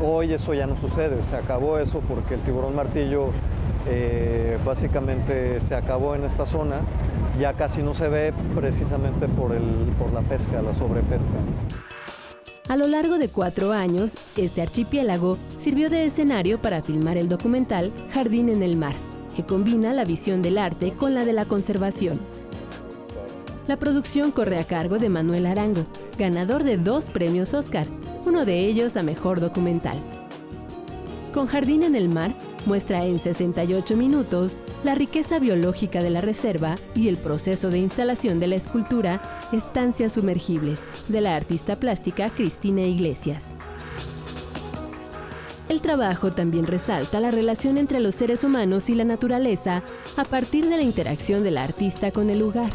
Hoy 0.00 0.32
eso 0.32 0.54
ya 0.54 0.68
no 0.68 0.76
sucede, 0.76 1.24
se 1.24 1.34
acabó 1.34 1.78
eso 1.78 1.98
porque 2.08 2.34
el 2.34 2.42
tiburón 2.42 2.76
martillo 2.76 3.30
eh, 3.88 4.58
básicamente 4.64 5.60
se 5.60 5.74
acabó 5.74 6.14
en 6.14 6.22
esta 6.22 6.46
zona, 6.46 6.82
ya 7.36 7.54
casi 7.54 7.82
no 7.82 7.94
se 7.94 8.08
ve 8.08 8.32
precisamente 8.54 9.26
por, 9.26 9.50
el, 9.50 9.64
por 9.98 10.12
la 10.12 10.20
pesca, 10.20 10.62
la 10.62 10.72
sobrepesca. 10.72 11.32
A 12.68 12.76
lo 12.76 12.86
largo 12.86 13.18
de 13.18 13.28
cuatro 13.28 13.72
años, 13.72 14.14
este 14.36 14.62
archipiélago 14.62 15.36
sirvió 15.58 15.90
de 15.90 16.04
escenario 16.04 16.58
para 16.58 16.80
filmar 16.80 17.16
el 17.16 17.28
documental 17.28 17.90
Jardín 18.14 18.50
en 18.50 18.62
el 18.62 18.76
Mar, 18.76 18.94
que 19.36 19.44
combina 19.44 19.92
la 19.92 20.06
visión 20.06 20.40
del 20.40 20.56
arte 20.56 20.92
con 20.92 21.14
la 21.14 21.24
de 21.24 21.34
la 21.34 21.44
conservación. 21.44 22.18
La 23.68 23.76
producción 23.76 24.30
corre 24.30 24.58
a 24.58 24.64
cargo 24.64 24.98
de 24.98 25.10
Manuel 25.10 25.44
Arango, 25.44 25.84
ganador 26.18 26.64
de 26.64 26.78
dos 26.78 27.10
premios 27.10 27.52
Oscar, 27.52 27.86
uno 28.24 28.44
de 28.44 28.60
ellos 28.60 28.96
a 28.96 29.02
Mejor 29.02 29.40
Documental. 29.40 29.98
Con 31.34 31.46
Jardín 31.46 31.82
en 31.82 31.94
el 31.94 32.08
Mar, 32.08 32.32
muestra 32.64 33.04
en 33.04 33.18
68 33.18 33.96
minutos 33.96 34.58
la 34.84 34.94
riqueza 34.94 35.38
biológica 35.38 36.00
de 36.00 36.10
la 36.10 36.20
reserva 36.20 36.76
y 36.94 37.08
el 37.08 37.16
proceso 37.16 37.70
de 37.70 37.78
instalación 37.78 38.40
de 38.40 38.48
la 38.48 38.54
escultura 38.54 39.40
Estancias 39.52 40.14
Sumergibles, 40.14 40.88
de 41.08 41.20
la 41.20 41.36
artista 41.36 41.76
plástica 41.76 42.30
Cristina 42.30 42.82
Iglesias. 42.82 43.54
El 45.68 45.80
trabajo 45.80 46.30
también 46.30 46.64
resalta 46.64 47.18
la 47.18 47.32
relación 47.32 47.76
entre 47.76 47.98
los 47.98 48.14
seres 48.14 48.44
humanos 48.44 48.88
y 48.88 48.94
la 48.94 49.04
naturaleza 49.04 49.82
a 50.16 50.24
partir 50.24 50.68
de 50.68 50.76
la 50.76 50.82
interacción 50.82 51.42
de 51.42 51.50
la 51.50 51.64
artista 51.64 52.12
con 52.12 52.30
el 52.30 52.38
lugar. 52.38 52.70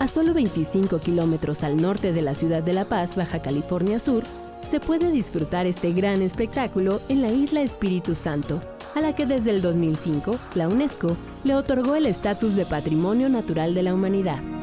A 0.00 0.08
solo 0.08 0.34
25 0.34 0.98
kilómetros 0.98 1.62
al 1.62 1.76
norte 1.76 2.12
de 2.12 2.22
la 2.22 2.34
ciudad 2.34 2.62
de 2.62 2.72
La 2.72 2.84
Paz, 2.84 3.16
Baja 3.16 3.40
California 3.40 3.98
Sur, 4.00 4.24
se 4.62 4.80
puede 4.80 5.10
disfrutar 5.10 5.66
este 5.66 5.92
gran 5.92 6.22
espectáculo 6.22 7.00
en 7.08 7.22
la 7.22 7.30
isla 7.30 7.62
Espíritu 7.62 8.14
Santo, 8.14 8.60
a 8.96 9.00
la 9.00 9.14
que 9.14 9.26
desde 9.26 9.50
el 9.50 9.62
2005 9.62 10.32
la 10.56 10.68
UNESCO 10.68 11.16
le 11.44 11.54
otorgó 11.54 11.94
el 11.94 12.06
estatus 12.06 12.56
de 12.56 12.66
Patrimonio 12.66 13.28
Natural 13.28 13.74
de 13.74 13.82
la 13.82 13.94
Humanidad. 13.94 14.53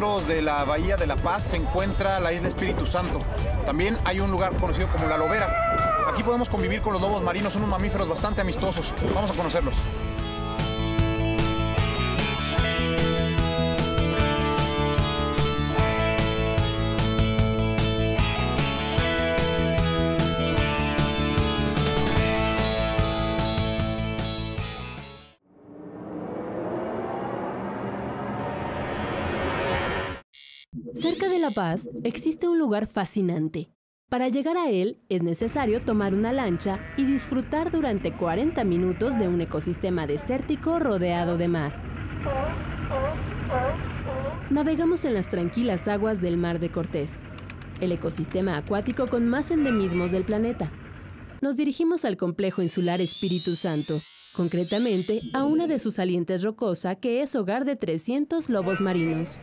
De 0.00 0.40
la 0.40 0.64
Bahía 0.64 0.96
de 0.96 1.06
La 1.06 1.16
Paz 1.16 1.44
se 1.44 1.56
encuentra 1.56 2.18
la 2.20 2.32
isla 2.32 2.48
Espíritu 2.48 2.86
Santo. 2.86 3.20
También 3.66 3.98
hay 4.04 4.18
un 4.18 4.30
lugar 4.30 4.56
conocido 4.56 4.88
como 4.88 5.06
La 5.06 5.18
Lobera. 5.18 6.08
Aquí 6.10 6.22
podemos 6.22 6.48
convivir 6.48 6.80
con 6.80 6.94
los 6.94 7.02
lobos 7.02 7.22
marinos, 7.22 7.52
son 7.52 7.64
unos 7.64 7.78
mamíferos 7.78 8.08
bastante 8.08 8.40
amistosos. 8.40 8.94
Vamos 9.14 9.30
a 9.30 9.34
conocerlos. 9.34 9.74
Cerca 31.20 31.34
de 31.34 31.40
La 31.42 31.50
Paz 31.50 31.86
existe 32.02 32.48
un 32.48 32.58
lugar 32.58 32.86
fascinante. 32.86 33.68
Para 34.08 34.28
llegar 34.28 34.56
a 34.56 34.70
él 34.70 35.02
es 35.10 35.22
necesario 35.22 35.82
tomar 35.82 36.14
una 36.14 36.32
lancha 36.32 36.80
y 36.96 37.04
disfrutar 37.04 37.70
durante 37.70 38.16
40 38.16 38.64
minutos 38.64 39.18
de 39.18 39.28
un 39.28 39.38
ecosistema 39.42 40.06
desértico 40.06 40.78
rodeado 40.78 41.36
de 41.36 41.46
mar. 41.46 41.74
Navegamos 44.48 45.04
en 45.04 45.12
las 45.12 45.28
tranquilas 45.28 45.88
aguas 45.88 46.22
del 46.22 46.38
Mar 46.38 46.58
de 46.58 46.70
Cortés, 46.70 47.22
el 47.82 47.92
ecosistema 47.92 48.56
acuático 48.56 49.08
con 49.08 49.28
más 49.28 49.50
endemismos 49.50 50.12
del 50.12 50.24
planeta. 50.24 50.72
Nos 51.42 51.54
dirigimos 51.58 52.06
al 52.06 52.16
complejo 52.16 52.62
insular 52.62 53.02
Espíritu 53.02 53.56
Santo, 53.56 53.98
concretamente 54.34 55.20
a 55.34 55.44
una 55.44 55.66
de 55.66 55.80
sus 55.80 55.96
salientes 55.96 56.42
rocosa 56.42 56.94
que 56.94 57.20
es 57.20 57.34
hogar 57.34 57.66
de 57.66 57.76
300 57.76 58.48
lobos 58.48 58.80
marinos. 58.80 59.38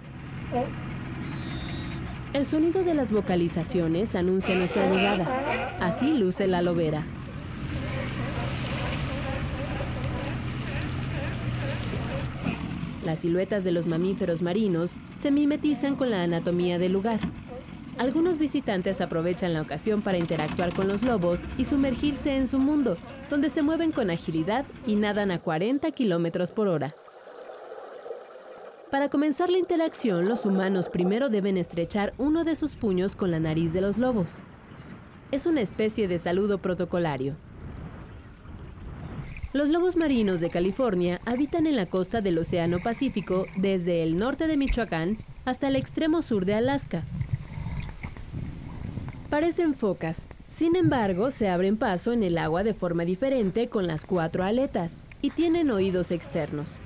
El 2.33 2.45
sonido 2.45 2.83
de 2.83 2.93
las 2.93 3.11
vocalizaciones 3.11 4.13
anuncia 4.13 4.53
nuestra 4.53 4.89
llegada. 4.89 5.77
Así 5.79 6.13
luce 6.13 6.45
la 6.47 6.61
lobera. 6.61 7.05
Las 13.03 13.21
siluetas 13.21 13.63
de 13.63 13.71
los 13.71 13.87
mamíferos 13.87 14.41
marinos 14.41 14.93
se 15.15 15.31
mimetizan 15.31 15.95
con 15.95 16.11
la 16.11 16.23
anatomía 16.23 16.77
del 16.77 16.91
lugar. 16.91 17.21
Algunos 17.97 18.37
visitantes 18.37 18.99
aprovechan 18.99 19.53
la 19.53 19.61
ocasión 19.61 20.01
para 20.01 20.17
interactuar 20.17 20.75
con 20.75 20.87
los 20.87 21.01
lobos 21.01 21.45
y 21.57 21.65
sumergirse 21.65 22.35
en 22.35 22.47
su 22.47 22.59
mundo, 22.59 22.97
donde 23.29 23.49
se 23.49 23.63
mueven 23.63 23.91
con 23.91 24.11
agilidad 24.11 24.65
y 24.85 24.95
nadan 24.95 25.31
a 25.31 25.39
40 25.39 25.89
kilómetros 25.91 26.51
por 26.51 26.67
hora. 26.67 26.93
Para 28.91 29.09
comenzar 29.09 29.49
la 29.49 29.57
interacción, 29.57 30.29
los 30.29 30.45
humanos 30.45 30.87
primero 30.87 31.27
deben 31.27 31.57
estrechar 31.57 32.13
uno 32.17 32.45
de 32.45 32.55
sus 32.55 32.77
puños 32.77 33.17
con 33.17 33.31
la 33.31 33.39
nariz 33.39 33.73
de 33.73 33.81
los 33.81 33.97
lobos. 33.97 34.43
Es 35.29 35.45
una 35.45 35.59
especie 35.59 36.07
de 36.07 36.17
saludo 36.17 36.59
protocolario. 36.59 37.35
Los 39.51 39.69
lobos 39.69 39.97
marinos 39.97 40.39
de 40.39 40.49
California 40.49 41.19
habitan 41.25 41.67
en 41.67 41.75
la 41.75 41.87
costa 41.87 42.21
del 42.21 42.37
Océano 42.37 42.79
Pacífico 42.79 43.45
desde 43.57 44.03
el 44.03 44.17
norte 44.17 44.47
de 44.47 44.55
Michoacán 44.55 45.17
hasta 45.43 45.67
el 45.67 45.75
extremo 45.75 46.21
sur 46.21 46.45
de 46.45 46.53
Alaska. 46.53 47.03
Parecen 49.29 49.73
focas, 49.73 50.29
sin 50.47 50.77
embargo 50.77 51.29
se 51.29 51.49
abren 51.49 51.75
paso 51.75 52.13
en 52.13 52.23
el 52.23 52.37
agua 52.37 52.63
de 52.63 52.73
forma 52.73 53.03
diferente 53.03 53.67
con 53.67 53.85
las 53.85 54.05
cuatro 54.05 54.45
aletas 54.45 55.03
y 55.21 55.31
tienen 55.31 55.71
oídos 55.71 56.11
externos. 56.11 56.79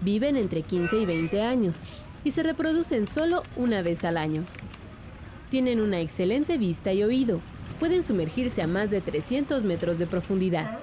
Viven 0.00 0.36
entre 0.36 0.62
15 0.62 0.98
y 0.98 1.06
20 1.06 1.42
años 1.42 1.84
y 2.24 2.30
se 2.30 2.42
reproducen 2.42 3.06
solo 3.06 3.42
una 3.56 3.82
vez 3.82 4.04
al 4.04 4.16
año. 4.16 4.44
Tienen 5.50 5.80
una 5.80 6.00
excelente 6.00 6.58
vista 6.58 6.92
y 6.92 7.02
oído. 7.02 7.40
Pueden 7.80 8.02
sumergirse 8.02 8.62
a 8.62 8.66
más 8.66 8.90
de 8.90 9.00
300 9.00 9.64
metros 9.64 9.98
de 9.98 10.06
profundidad. 10.06 10.78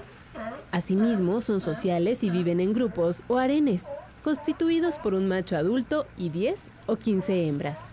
Asimismo, 0.72 1.42
son 1.42 1.60
sociales 1.60 2.24
y 2.24 2.30
viven 2.30 2.60
en 2.60 2.74
grupos 2.74 3.22
o 3.28 3.38
arenes, 3.38 3.88
constituidos 4.24 4.98
por 4.98 5.14
un 5.14 5.28
macho 5.28 5.56
adulto 5.56 6.08
y 6.18 6.30
10 6.30 6.70
o 6.88 6.96
15 6.96 7.48
hembras. 7.48 7.92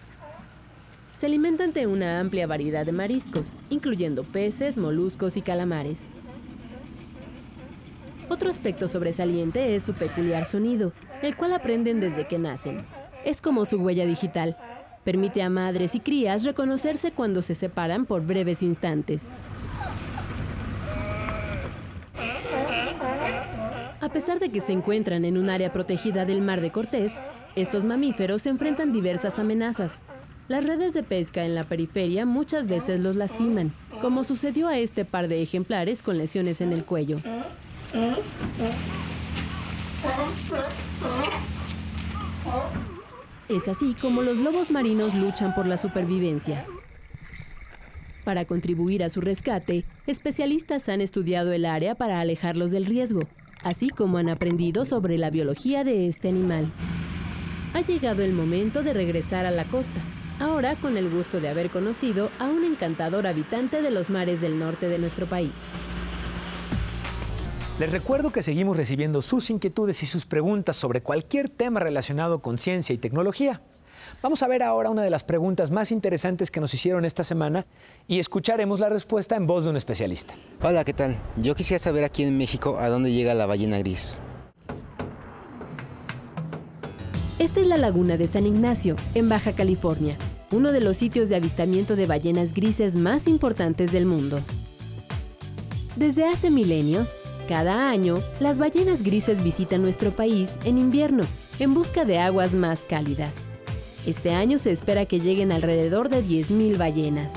Se 1.12 1.26
alimentan 1.26 1.74
de 1.74 1.86
una 1.86 2.20
amplia 2.20 2.46
variedad 2.46 2.86
de 2.86 2.92
mariscos, 2.92 3.54
incluyendo 3.68 4.24
peces, 4.24 4.78
moluscos 4.78 5.36
y 5.36 5.42
calamares. 5.42 6.10
Otro 8.28 8.50
aspecto 8.50 8.88
sobresaliente 8.88 9.74
es 9.74 9.82
su 9.82 9.94
peculiar 9.94 10.46
sonido, 10.46 10.92
el 11.22 11.36
cual 11.36 11.52
aprenden 11.52 12.00
desde 12.00 12.26
que 12.26 12.38
nacen. 12.38 12.84
Es 13.24 13.40
como 13.40 13.64
su 13.64 13.76
huella 13.76 14.06
digital. 14.06 14.56
Permite 15.04 15.42
a 15.42 15.50
madres 15.50 15.94
y 15.94 16.00
crías 16.00 16.44
reconocerse 16.44 17.12
cuando 17.12 17.42
se 17.42 17.54
separan 17.54 18.06
por 18.06 18.24
breves 18.24 18.62
instantes. 18.62 19.32
A 24.00 24.08
pesar 24.08 24.40
de 24.40 24.50
que 24.50 24.60
se 24.60 24.72
encuentran 24.72 25.24
en 25.24 25.38
un 25.38 25.48
área 25.48 25.72
protegida 25.72 26.24
del 26.24 26.40
Mar 26.40 26.60
de 26.60 26.70
Cortés, 26.70 27.20
estos 27.54 27.84
mamíferos 27.84 28.42
se 28.42 28.48
enfrentan 28.48 28.92
diversas 28.92 29.38
amenazas. 29.38 30.02
Las 30.48 30.66
redes 30.66 30.92
de 30.92 31.02
pesca 31.02 31.44
en 31.44 31.54
la 31.54 31.64
periferia 31.64 32.26
muchas 32.26 32.66
veces 32.66 33.00
los 33.00 33.16
lastiman, 33.16 33.72
como 34.00 34.24
sucedió 34.24 34.68
a 34.68 34.78
este 34.78 35.04
par 35.04 35.28
de 35.28 35.40
ejemplares 35.40 36.02
con 36.02 36.18
lesiones 36.18 36.60
en 36.60 36.72
el 36.72 36.84
cuello. 36.84 37.20
Es 43.48 43.68
así 43.68 43.94
como 44.00 44.22
los 44.22 44.38
lobos 44.38 44.70
marinos 44.70 45.14
luchan 45.14 45.54
por 45.54 45.66
la 45.66 45.76
supervivencia. 45.76 46.66
Para 48.24 48.44
contribuir 48.44 49.02
a 49.02 49.10
su 49.10 49.20
rescate, 49.20 49.84
especialistas 50.06 50.88
han 50.88 51.00
estudiado 51.00 51.52
el 51.52 51.66
área 51.66 51.94
para 51.94 52.20
alejarlos 52.20 52.70
del 52.70 52.86
riesgo, 52.86 53.22
así 53.62 53.90
como 53.90 54.18
han 54.18 54.28
aprendido 54.28 54.84
sobre 54.84 55.18
la 55.18 55.30
biología 55.30 55.84
de 55.84 56.06
este 56.06 56.28
animal. 56.28 56.72
Ha 57.74 57.80
llegado 57.80 58.22
el 58.22 58.32
momento 58.32 58.82
de 58.82 58.92
regresar 58.92 59.44
a 59.44 59.50
la 59.50 59.64
costa, 59.64 60.00
ahora 60.38 60.76
con 60.76 60.96
el 60.96 61.10
gusto 61.10 61.40
de 61.40 61.48
haber 61.48 61.68
conocido 61.70 62.30
a 62.38 62.48
un 62.48 62.64
encantador 62.64 63.26
habitante 63.26 63.82
de 63.82 63.90
los 63.90 64.08
mares 64.08 64.40
del 64.40 64.58
norte 64.58 64.88
de 64.88 64.98
nuestro 64.98 65.26
país. 65.26 65.70
Les 67.78 67.90
recuerdo 67.90 68.32
que 68.32 68.42
seguimos 68.42 68.76
recibiendo 68.76 69.22
sus 69.22 69.48
inquietudes 69.48 70.02
y 70.02 70.06
sus 70.06 70.26
preguntas 70.26 70.76
sobre 70.76 71.00
cualquier 71.00 71.48
tema 71.48 71.80
relacionado 71.80 72.42
con 72.42 72.58
ciencia 72.58 72.94
y 72.94 72.98
tecnología. 72.98 73.62
Vamos 74.22 74.42
a 74.42 74.48
ver 74.48 74.62
ahora 74.62 74.90
una 74.90 75.02
de 75.02 75.10
las 75.10 75.24
preguntas 75.24 75.70
más 75.70 75.90
interesantes 75.90 76.50
que 76.50 76.60
nos 76.60 76.74
hicieron 76.74 77.04
esta 77.04 77.24
semana 77.24 77.66
y 78.06 78.18
escucharemos 78.18 78.78
la 78.78 78.90
respuesta 78.90 79.36
en 79.36 79.46
voz 79.46 79.64
de 79.64 79.70
un 79.70 79.76
especialista. 79.76 80.34
Hola, 80.62 80.84
¿qué 80.84 80.92
tal? 80.92 81.16
Yo 81.38 81.54
quisiera 81.54 81.78
saber 81.78 82.04
aquí 82.04 82.22
en 82.22 82.36
México 82.36 82.76
a 82.78 82.88
dónde 82.88 83.10
llega 83.10 83.32
la 83.32 83.46
ballena 83.46 83.78
gris. 83.78 84.20
Esta 87.38 87.60
es 87.60 87.66
la 87.66 87.78
laguna 87.78 88.18
de 88.18 88.26
San 88.28 88.46
Ignacio, 88.46 88.96
en 89.14 89.28
Baja 89.28 89.54
California, 89.54 90.18
uno 90.52 90.72
de 90.72 90.82
los 90.82 90.98
sitios 90.98 91.30
de 91.30 91.36
avistamiento 91.36 91.96
de 91.96 92.06
ballenas 92.06 92.52
grises 92.52 92.96
más 92.96 93.26
importantes 93.26 93.92
del 93.92 94.04
mundo. 94.04 94.40
Desde 95.96 96.24
hace 96.26 96.50
milenios, 96.50 97.21
cada 97.48 97.90
año, 97.90 98.16
las 98.40 98.58
ballenas 98.58 99.02
grises 99.02 99.42
visitan 99.42 99.82
nuestro 99.82 100.10
país 100.10 100.56
en 100.64 100.78
invierno 100.78 101.24
en 101.58 101.74
busca 101.74 102.04
de 102.04 102.18
aguas 102.18 102.54
más 102.54 102.84
cálidas. 102.84 103.36
Este 104.06 104.30
año 104.34 104.58
se 104.58 104.72
espera 104.72 105.06
que 105.06 105.20
lleguen 105.20 105.52
alrededor 105.52 106.08
de 106.08 106.22
10.000 106.22 106.76
ballenas. 106.76 107.34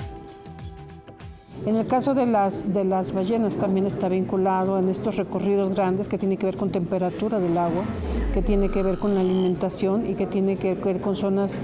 En 1.65 1.75
el 1.75 1.87
caso 1.87 2.13
de 2.13 2.25
las, 2.25 2.73
de 2.73 2.83
las 2.83 3.11
ballenas 3.11 3.57
también 3.57 3.87
está 3.87 4.07
vinculado 4.07 4.77
en 4.77 4.89
estos 4.89 5.15
recorridos 5.15 5.75
grandes 5.75 6.07
que 6.07 6.17
tiene 6.17 6.37
que 6.37 6.45
ver 6.45 6.57
con 6.57 6.71
temperatura 6.71 7.39
del 7.39 7.57
agua, 7.57 7.85
que 8.33 8.41
tiene 8.41 8.69
que 8.69 8.83
ver 8.83 8.99
con 8.99 9.15
la 9.15 9.21
alimentación 9.21 10.07
y 10.07 10.13
que 10.13 10.27
tiene 10.27 10.57
que 10.57 10.75
ver 10.75 11.01
con 11.01 11.15
zonas 11.15 11.57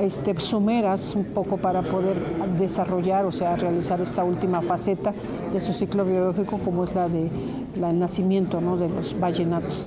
este, 0.00 0.38
sumeras 0.40 1.14
un 1.14 1.24
poco 1.24 1.56
para 1.56 1.82
poder 1.82 2.18
desarrollar, 2.58 3.24
o 3.24 3.32
sea, 3.32 3.56
realizar 3.56 4.00
esta 4.00 4.24
última 4.24 4.62
faceta 4.62 5.12
de 5.52 5.60
su 5.60 5.72
ciclo 5.72 6.04
biológico 6.04 6.58
como 6.58 6.84
es 6.84 6.94
la 6.94 7.08
de 7.08 7.28
la, 7.78 7.92
nacimiento 7.92 8.60
¿no? 8.60 8.76
de 8.76 8.88
los 8.88 9.18
ballenatos. 9.18 9.86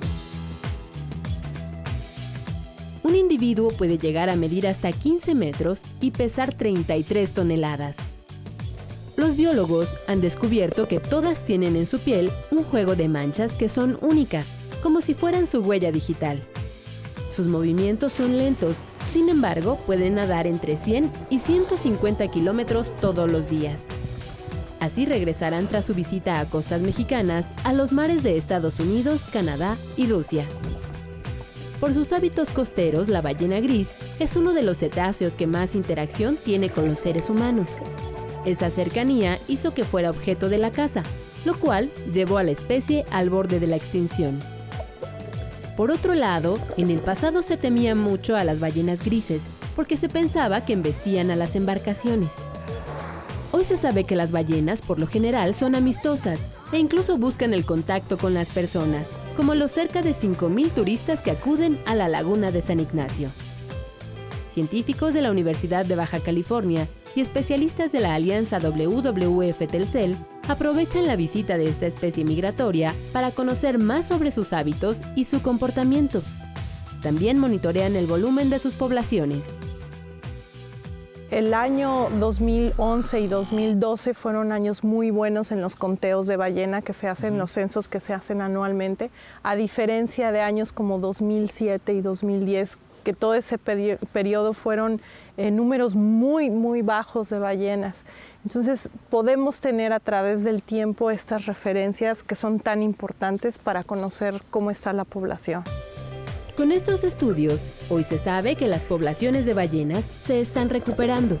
individuo 3.34 3.68
puede 3.68 3.98
llegar 3.98 4.30
a 4.30 4.36
medir 4.36 4.66
hasta 4.66 4.92
15 4.92 5.34
metros 5.34 5.82
y 6.00 6.12
pesar 6.12 6.54
33 6.54 7.32
toneladas. 7.32 7.96
Los 9.16 9.36
biólogos 9.36 9.94
han 10.08 10.20
descubierto 10.20 10.86
que 10.86 11.00
todas 11.00 11.40
tienen 11.40 11.74
en 11.74 11.86
su 11.86 11.98
piel 11.98 12.30
un 12.52 12.62
juego 12.62 12.94
de 12.94 13.08
manchas 13.08 13.52
que 13.52 13.68
son 13.68 13.98
únicas, 14.02 14.56
como 14.82 15.00
si 15.00 15.14
fueran 15.14 15.46
su 15.46 15.60
huella 15.60 15.90
digital. 15.90 16.42
Sus 17.34 17.48
movimientos 17.48 18.12
son 18.12 18.36
lentos, 18.36 18.84
sin 19.10 19.28
embargo 19.28 19.76
pueden 19.86 20.14
nadar 20.14 20.46
entre 20.46 20.76
100 20.76 21.10
y 21.30 21.40
150 21.40 22.28
kilómetros 22.28 22.94
todos 22.96 23.30
los 23.30 23.50
días. 23.50 23.88
Así 24.78 25.04
regresarán 25.04 25.66
tras 25.66 25.86
su 25.86 25.94
visita 25.94 26.38
a 26.38 26.48
costas 26.48 26.82
mexicanas 26.82 27.50
a 27.64 27.72
los 27.72 27.92
mares 27.92 28.22
de 28.22 28.36
Estados 28.36 28.78
Unidos, 28.78 29.28
Canadá 29.32 29.76
y 29.96 30.06
Rusia. 30.06 30.46
Por 31.80 31.92
sus 31.92 32.12
hábitos 32.12 32.50
costeros, 32.50 33.08
la 33.08 33.20
ballena 33.20 33.58
gris 33.58 33.90
es 34.20 34.36
uno 34.36 34.52
de 34.52 34.62
los 34.62 34.78
cetáceos 34.78 35.34
que 35.34 35.48
más 35.48 35.74
interacción 35.74 36.36
tiene 36.36 36.70
con 36.70 36.86
los 36.86 37.00
seres 37.00 37.30
humanos. 37.30 37.72
Esa 38.44 38.70
cercanía 38.70 39.40
hizo 39.48 39.74
que 39.74 39.82
fuera 39.82 40.10
objeto 40.10 40.48
de 40.48 40.58
la 40.58 40.70
caza, 40.70 41.02
lo 41.44 41.58
cual 41.58 41.90
llevó 42.12 42.38
a 42.38 42.44
la 42.44 42.52
especie 42.52 43.04
al 43.10 43.28
borde 43.28 43.58
de 43.58 43.66
la 43.66 43.76
extinción. 43.76 44.38
Por 45.76 45.90
otro 45.90 46.14
lado, 46.14 46.56
en 46.76 46.88
el 46.90 47.00
pasado 47.00 47.42
se 47.42 47.56
temía 47.56 47.96
mucho 47.96 48.36
a 48.36 48.44
las 48.44 48.60
ballenas 48.60 49.04
grises 49.04 49.42
porque 49.74 49.96
se 49.96 50.08
pensaba 50.08 50.64
que 50.64 50.72
embestían 50.72 51.32
a 51.32 51.36
las 51.36 51.56
embarcaciones. 51.56 52.34
Hoy 53.50 53.64
se 53.64 53.76
sabe 53.76 54.04
que 54.04 54.14
las 54.14 54.30
ballenas 54.30 54.82
por 54.82 55.00
lo 55.00 55.08
general 55.08 55.54
son 55.54 55.74
amistosas 55.74 56.46
e 56.72 56.78
incluso 56.78 57.18
buscan 57.18 57.52
el 57.54 57.64
contacto 57.64 58.18
con 58.18 58.34
las 58.34 58.50
personas, 58.50 59.10
como 59.36 59.56
los 59.56 59.72
cerca 59.72 60.00
de 60.00 60.10
5.000 60.10 60.70
turistas 60.70 61.22
que 61.22 61.32
acuden 61.32 61.80
a 61.86 61.96
la 61.96 62.08
laguna 62.08 62.52
de 62.52 62.62
San 62.62 62.78
Ignacio. 62.78 63.30
Científicos 64.46 65.12
de 65.12 65.22
la 65.22 65.32
Universidad 65.32 65.84
de 65.86 65.96
Baja 65.96 66.20
California 66.20 66.88
y 67.14 67.20
especialistas 67.20 67.92
de 67.92 68.00
la 68.00 68.14
alianza 68.14 68.58
WWF 68.58 69.58
Telcel 69.70 70.16
aprovechan 70.48 71.06
la 71.06 71.16
visita 71.16 71.58
de 71.58 71.68
esta 71.68 71.86
especie 71.86 72.24
migratoria 72.24 72.94
para 73.12 73.30
conocer 73.30 73.78
más 73.78 74.08
sobre 74.08 74.30
sus 74.30 74.52
hábitos 74.52 75.00
y 75.16 75.24
su 75.24 75.42
comportamiento. 75.42 76.22
También 77.02 77.38
monitorean 77.38 77.96
el 77.96 78.06
volumen 78.06 78.50
de 78.50 78.58
sus 78.58 78.74
poblaciones. 78.74 79.54
El 81.30 81.52
año 81.52 82.08
2011 82.20 83.20
y 83.20 83.26
2012 83.26 84.14
fueron 84.14 84.52
años 84.52 84.84
muy 84.84 85.10
buenos 85.10 85.50
en 85.52 85.60
los 85.60 85.74
conteos 85.74 86.26
de 86.26 86.36
ballena 86.36 86.80
que 86.80 86.92
se 86.92 87.08
hacen, 87.08 87.38
los 87.38 87.50
censos 87.50 87.88
que 87.88 87.98
se 87.98 88.12
hacen 88.12 88.40
anualmente, 88.40 89.10
a 89.42 89.56
diferencia 89.56 90.30
de 90.32 90.40
años 90.40 90.72
como 90.72 90.98
2007 90.98 91.92
y 91.92 92.00
2010 92.02 92.78
que 93.04 93.12
todo 93.12 93.34
ese 93.34 93.58
periodo 93.58 94.54
fueron 94.54 95.00
eh, 95.36 95.50
números 95.50 95.94
muy, 95.94 96.50
muy 96.50 96.82
bajos 96.82 97.30
de 97.30 97.38
ballenas. 97.38 98.04
Entonces 98.44 98.90
podemos 99.10 99.60
tener 99.60 99.92
a 99.92 100.00
través 100.00 100.44
del 100.44 100.62
tiempo 100.62 101.10
estas 101.10 101.46
referencias 101.46 102.22
que 102.22 102.34
son 102.34 102.60
tan 102.60 102.82
importantes 102.82 103.58
para 103.58 103.82
conocer 103.82 104.42
cómo 104.50 104.70
está 104.70 104.92
la 104.92 105.04
población. 105.04 105.64
Con 106.56 106.70
estos 106.70 107.02
estudios, 107.02 107.66
hoy 107.90 108.04
se 108.04 108.16
sabe 108.16 108.54
que 108.54 108.68
las 108.68 108.84
poblaciones 108.84 109.44
de 109.44 109.54
ballenas 109.54 110.08
se 110.20 110.40
están 110.40 110.68
recuperando. 110.68 111.40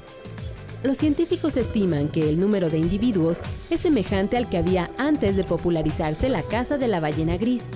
Los 0.82 0.98
científicos 0.98 1.56
estiman 1.56 2.08
que 2.08 2.28
el 2.28 2.40
número 2.40 2.68
de 2.68 2.78
individuos 2.78 3.38
es 3.70 3.80
semejante 3.80 4.36
al 4.36 4.50
que 4.50 4.58
había 4.58 4.90
antes 4.98 5.36
de 5.36 5.44
popularizarse 5.44 6.28
la 6.28 6.42
caza 6.42 6.78
de 6.78 6.88
la 6.88 7.00
ballena 7.00 7.36
gris, 7.36 7.70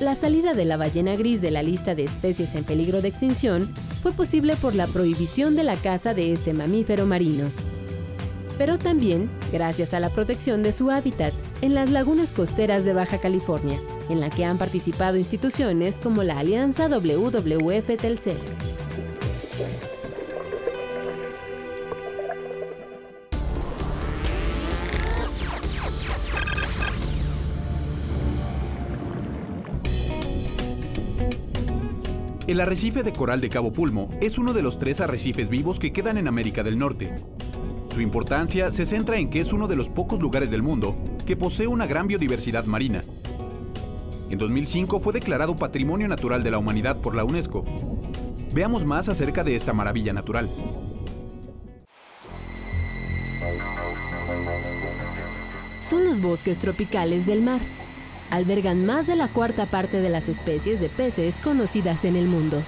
la 0.00 0.16
salida 0.16 0.52
de 0.52 0.64
la 0.64 0.76
ballena 0.76 1.14
gris 1.14 1.40
de 1.40 1.52
la 1.52 1.62
lista 1.62 1.94
de 1.94 2.04
especies 2.04 2.54
en 2.54 2.64
peligro 2.64 3.00
de 3.00 3.08
extinción 3.08 3.72
fue 4.02 4.12
posible 4.12 4.56
por 4.56 4.74
la 4.74 4.88
prohibición 4.88 5.54
de 5.54 5.62
la 5.62 5.76
caza 5.76 6.12
de 6.12 6.32
este 6.32 6.52
mamífero 6.52 7.06
marino. 7.06 7.50
Pero 8.58 8.76
también 8.76 9.30
gracias 9.52 9.94
a 9.94 10.00
la 10.00 10.10
protección 10.10 10.62
de 10.62 10.72
su 10.72 10.90
hábitat 10.90 11.32
en 11.62 11.74
las 11.74 11.90
lagunas 11.90 12.32
costeras 12.32 12.84
de 12.84 12.92
Baja 12.92 13.18
California, 13.18 13.78
en 14.10 14.20
la 14.20 14.28
que 14.28 14.44
han 14.44 14.58
participado 14.58 15.16
instituciones 15.16 15.98
como 15.98 16.22
la 16.24 16.38
Alianza 16.38 16.88
WWF 16.88 17.96
Telcel. 17.96 18.36
El 32.52 32.60
arrecife 32.60 33.02
de 33.02 33.14
coral 33.14 33.40
de 33.40 33.48
Cabo 33.48 33.72
Pulmo 33.72 34.10
es 34.20 34.36
uno 34.36 34.52
de 34.52 34.60
los 34.60 34.78
tres 34.78 35.00
arrecifes 35.00 35.48
vivos 35.48 35.78
que 35.78 35.90
quedan 35.90 36.18
en 36.18 36.28
América 36.28 36.62
del 36.62 36.78
Norte. 36.78 37.14
Su 37.88 38.02
importancia 38.02 38.70
se 38.70 38.84
centra 38.84 39.16
en 39.16 39.30
que 39.30 39.40
es 39.40 39.54
uno 39.54 39.68
de 39.68 39.74
los 39.74 39.88
pocos 39.88 40.20
lugares 40.20 40.50
del 40.50 40.60
mundo 40.60 40.94
que 41.24 41.34
posee 41.34 41.66
una 41.66 41.86
gran 41.86 42.08
biodiversidad 42.08 42.66
marina. 42.66 43.00
En 44.28 44.36
2005 44.36 45.00
fue 45.00 45.14
declarado 45.14 45.56
Patrimonio 45.56 46.08
Natural 46.08 46.42
de 46.42 46.50
la 46.50 46.58
Humanidad 46.58 47.00
por 47.00 47.14
la 47.14 47.24
UNESCO. 47.24 47.64
Veamos 48.52 48.84
más 48.84 49.08
acerca 49.08 49.42
de 49.44 49.56
esta 49.56 49.72
maravilla 49.72 50.12
natural. 50.12 50.46
Son 55.80 56.04
los 56.04 56.20
bosques 56.20 56.58
tropicales 56.58 57.24
del 57.24 57.40
mar, 57.40 57.62
albergan 58.32 58.86
más 58.86 59.06
de 59.06 59.14
la 59.14 59.28
cuarta 59.28 59.66
parte 59.66 60.00
de 60.00 60.08
las 60.08 60.30
especies 60.30 60.80
de 60.80 60.88
peces 60.88 61.36
conocidas 61.38 62.06
en 62.06 62.16
el 62.16 62.26
mundo. 62.26 62.62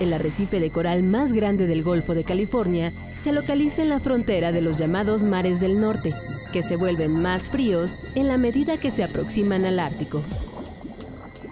El 0.00 0.12
arrecife 0.12 0.58
de 0.58 0.70
coral 0.70 1.04
más 1.04 1.32
grande 1.32 1.68
del 1.68 1.84
Golfo 1.84 2.14
de 2.14 2.24
California 2.24 2.92
se 3.14 3.30
localiza 3.30 3.82
en 3.82 3.88
la 3.88 4.00
frontera 4.00 4.50
de 4.50 4.62
los 4.62 4.78
llamados 4.78 5.22
mares 5.22 5.60
del 5.60 5.80
norte, 5.80 6.12
que 6.52 6.64
se 6.64 6.74
vuelven 6.74 7.22
más 7.22 7.50
fríos 7.50 7.96
en 8.16 8.26
la 8.26 8.36
medida 8.36 8.78
que 8.78 8.90
se 8.90 9.04
aproximan 9.04 9.64
al 9.64 9.78
Ártico. 9.78 10.22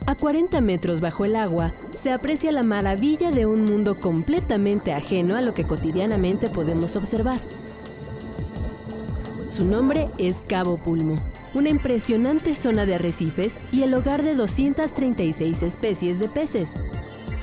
A 0.07 0.17
40 0.17 0.61
metros 0.61 1.01
bajo 1.01 1.25
el 1.25 1.37
agua 1.37 1.73
se 1.97 2.11
aprecia 2.11 2.51
la 2.51 2.65
maravilla 2.65 3.31
de 3.31 3.47
un 3.47 3.67
mundo 3.67 4.01
completamente 4.01 4.93
ajeno 4.93 5.37
a 5.37 5.43
lo 5.43 5.55
que 5.55 5.63
cotidianamente 5.63 6.49
podemos 6.49 6.97
observar. 6.97 7.41
Su 9.49 9.65
nombre 9.65 10.09
es 10.19 10.43
Cabo 10.45 10.77
Pulmo 10.77 11.19
una 11.59 11.71
impresionante 11.71 12.55
zona 12.55 12.87
de 12.87 12.95
arrecifes 12.95 13.59
y 13.73 13.83
el 13.83 13.93
hogar 13.93 14.23
de 14.23 14.37
236 14.37 15.63
especies 15.65 16.21
de 16.21 16.29
peces. 16.29 16.81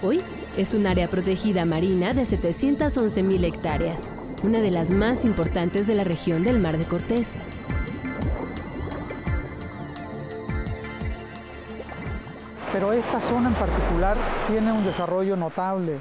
Hoy 0.02 0.22
es 0.56 0.74
un 0.74 0.88
área 0.88 1.10
protegida 1.10 1.66
marina 1.66 2.14
de 2.14 2.24
711.000 2.24 3.44
hectáreas, 3.44 4.10
una 4.42 4.62
de 4.62 4.72
las 4.72 4.92
más 4.92 5.26
importantes 5.26 5.86
de 5.86 5.96
la 5.96 6.06
región 6.06 6.46
del 6.46 6.60
Mar 6.60 6.78
de 6.78 6.86
Cortés. 6.86 7.36
Pero 12.72 12.94
esta 12.94 13.20
zona 13.20 13.50
en 13.50 13.56
particular 13.56 14.16
tiene 14.48 14.72
un 14.72 14.86
desarrollo 14.86 15.36
notable 15.36 16.00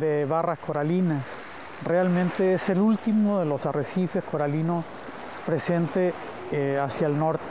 de 0.00 0.24
barras 0.24 0.58
coralinas. 0.58 1.22
Realmente 1.84 2.54
es 2.54 2.68
el 2.70 2.80
último 2.80 3.38
de 3.38 3.46
los 3.46 3.66
arrecifes 3.66 4.24
coralinos 4.24 4.84
presente 5.46 6.12
eh, 6.52 6.78
hacia 6.82 7.06
el 7.06 7.18
norte. 7.18 7.44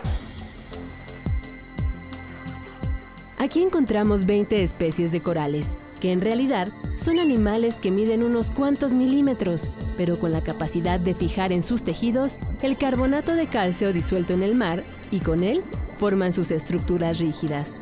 Aquí 3.38 3.62
encontramos 3.62 4.25
20 4.25 4.63
especies 4.63 5.12
de 5.12 5.21
corales, 5.21 5.77
que 5.99 6.12
en 6.12 6.21
realidad 6.21 6.69
son 6.97 7.19
animales 7.19 7.77
que 7.77 7.91
miden 7.91 8.23
unos 8.23 8.49
cuantos 8.49 8.93
milímetros, 8.93 9.69
pero 9.97 10.17
con 10.19 10.31
la 10.31 10.41
capacidad 10.41 10.99
de 10.99 11.13
fijar 11.13 11.51
en 11.51 11.62
sus 11.62 11.84
tejidos 11.84 12.39
el 12.62 12.77
carbonato 12.77 13.36
de 13.36 13.47
calcio 13.47 13.93
disuelto 13.93 14.34
en 14.34 14.41
el 14.41 14.55
mar 14.55 14.84
y 15.12 15.19
con 15.19 15.43
él 15.43 15.62
forman 15.97 16.34
sus 16.34 16.51
estructuras 16.51 17.19
rígidas. 17.19 17.77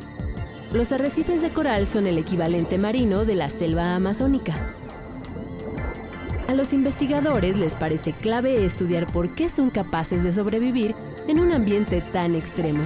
Los 0.72 0.92
arrecifes 0.92 1.40
de 1.40 1.50
coral 1.50 1.86
son 1.86 2.06
el 2.06 2.18
equivalente 2.18 2.78
marino 2.78 3.24
de 3.24 3.36
la 3.36 3.50
selva 3.50 3.94
amazónica. 3.94 4.74
A 6.46 6.52
los 6.52 6.74
investigadores 6.74 7.56
les 7.56 7.74
parece 7.74 8.12
clave 8.12 8.66
estudiar 8.66 9.06
por 9.06 9.34
qué 9.34 9.48
son 9.48 9.70
capaces 9.70 10.22
de 10.22 10.32
sobrevivir 10.32 10.94
en 11.26 11.40
un 11.40 11.52
ambiente 11.52 12.02
tan 12.12 12.34
extremo. 12.34 12.84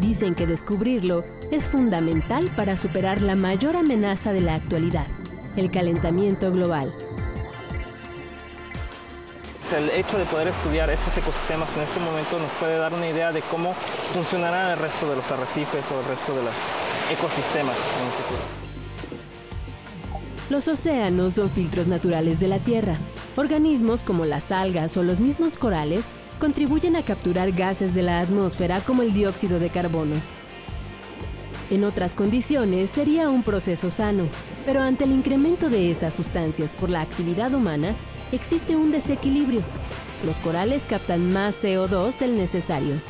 Dicen 0.00 0.36
que 0.36 0.46
descubrirlo 0.46 1.24
es 1.50 1.68
fundamental 1.68 2.48
para 2.56 2.76
superar 2.76 3.22
la 3.22 3.34
mayor 3.34 3.76
amenaza 3.76 4.32
de 4.32 4.40
la 4.40 4.54
actualidad, 4.54 5.06
el 5.56 5.72
calentamiento 5.72 6.52
global. 6.52 6.94
El 9.76 9.90
hecho 9.90 10.16
de 10.16 10.24
poder 10.26 10.48
estudiar 10.48 10.90
estos 10.90 11.16
ecosistemas 11.16 11.76
en 11.76 11.82
este 11.82 12.00
momento 12.00 12.38
nos 12.38 12.50
puede 12.52 12.78
dar 12.78 12.94
una 12.94 13.08
idea 13.08 13.32
de 13.32 13.42
cómo 13.42 13.74
funcionará 14.14 14.72
el 14.72 14.78
resto 14.78 15.08
de 15.10 15.16
los 15.16 15.30
arrecifes 15.30 15.84
o 15.90 16.00
el 16.00 16.06
resto 16.06 16.34
de 16.34 16.42
los 16.42 16.54
ecosistemas 17.10 17.76
en 17.98 18.06
el 18.06 18.12
futuro. 18.12 18.69
Los 20.50 20.66
océanos 20.66 21.34
son 21.34 21.48
filtros 21.48 21.86
naturales 21.86 22.40
de 22.40 22.48
la 22.48 22.58
Tierra. 22.58 22.98
Organismos 23.36 24.02
como 24.02 24.26
las 24.26 24.50
algas 24.50 24.96
o 24.96 25.04
los 25.04 25.20
mismos 25.20 25.56
corales 25.56 26.12
contribuyen 26.40 26.96
a 26.96 27.02
capturar 27.02 27.52
gases 27.52 27.94
de 27.94 28.02
la 28.02 28.18
atmósfera 28.18 28.80
como 28.80 29.02
el 29.02 29.14
dióxido 29.14 29.60
de 29.60 29.70
carbono. 29.70 30.16
En 31.70 31.84
otras 31.84 32.16
condiciones 32.16 32.90
sería 32.90 33.30
un 33.30 33.44
proceso 33.44 33.92
sano, 33.92 34.24
pero 34.66 34.80
ante 34.80 35.04
el 35.04 35.12
incremento 35.12 35.70
de 35.70 35.88
esas 35.92 36.14
sustancias 36.14 36.74
por 36.74 36.90
la 36.90 37.02
actividad 37.02 37.54
humana, 37.54 37.94
existe 38.32 38.74
un 38.74 38.90
desequilibrio. 38.90 39.62
Los 40.26 40.40
corales 40.40 40.84
captan 40.84 41.32
más 41.32 41.62
CO2 41.62 42.18
del 42.18 42.34
necesario. 42.34 43.00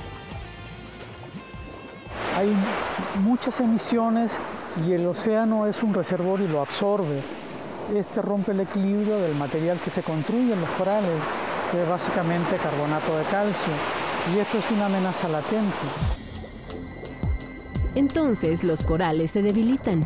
Hay 2.36 2.50
muchas 3.18 3.60
emisiones 3.60 4.38
y 4.86 4.92
el 4.92 5.06
océano 5.06 5.66
es 5.66 5.82
un 5.82 5.94
reservorio 5.94 6.46
y 6.46 6.50
lo 6.50 6.60
absorbe. 6.60 7.22
Este 7.94 8.22
rompe 8.22 8.52
el 8.52 8.60
equilibrio 8.60 9.18
del 9.18 9.34
material 9.34 9.78
que 9.80 9.90
se 9.90 10.02
construye 10.02 10.52
en 10.52 10.60
los 10.60 10.70
corales, 10.70 11.20
que 11.72 11.82
es 11.82 11.88
básicamente 11.88 12.56
carbonato 12.56 13.16
de 13.16 13.24
calcio, 13.24 13.72
y 14.34 14.38
esto 14.38 14.58
es 14.58 14.70
una 14.70 14.86
amenaza 14.86 15.28
latente. 15.28 15.76
Entonces 17.96 18.62
los 18.62 18.84
corales 18.84 19.32
se 19.32 19.42
debilitan, 19.42 20.04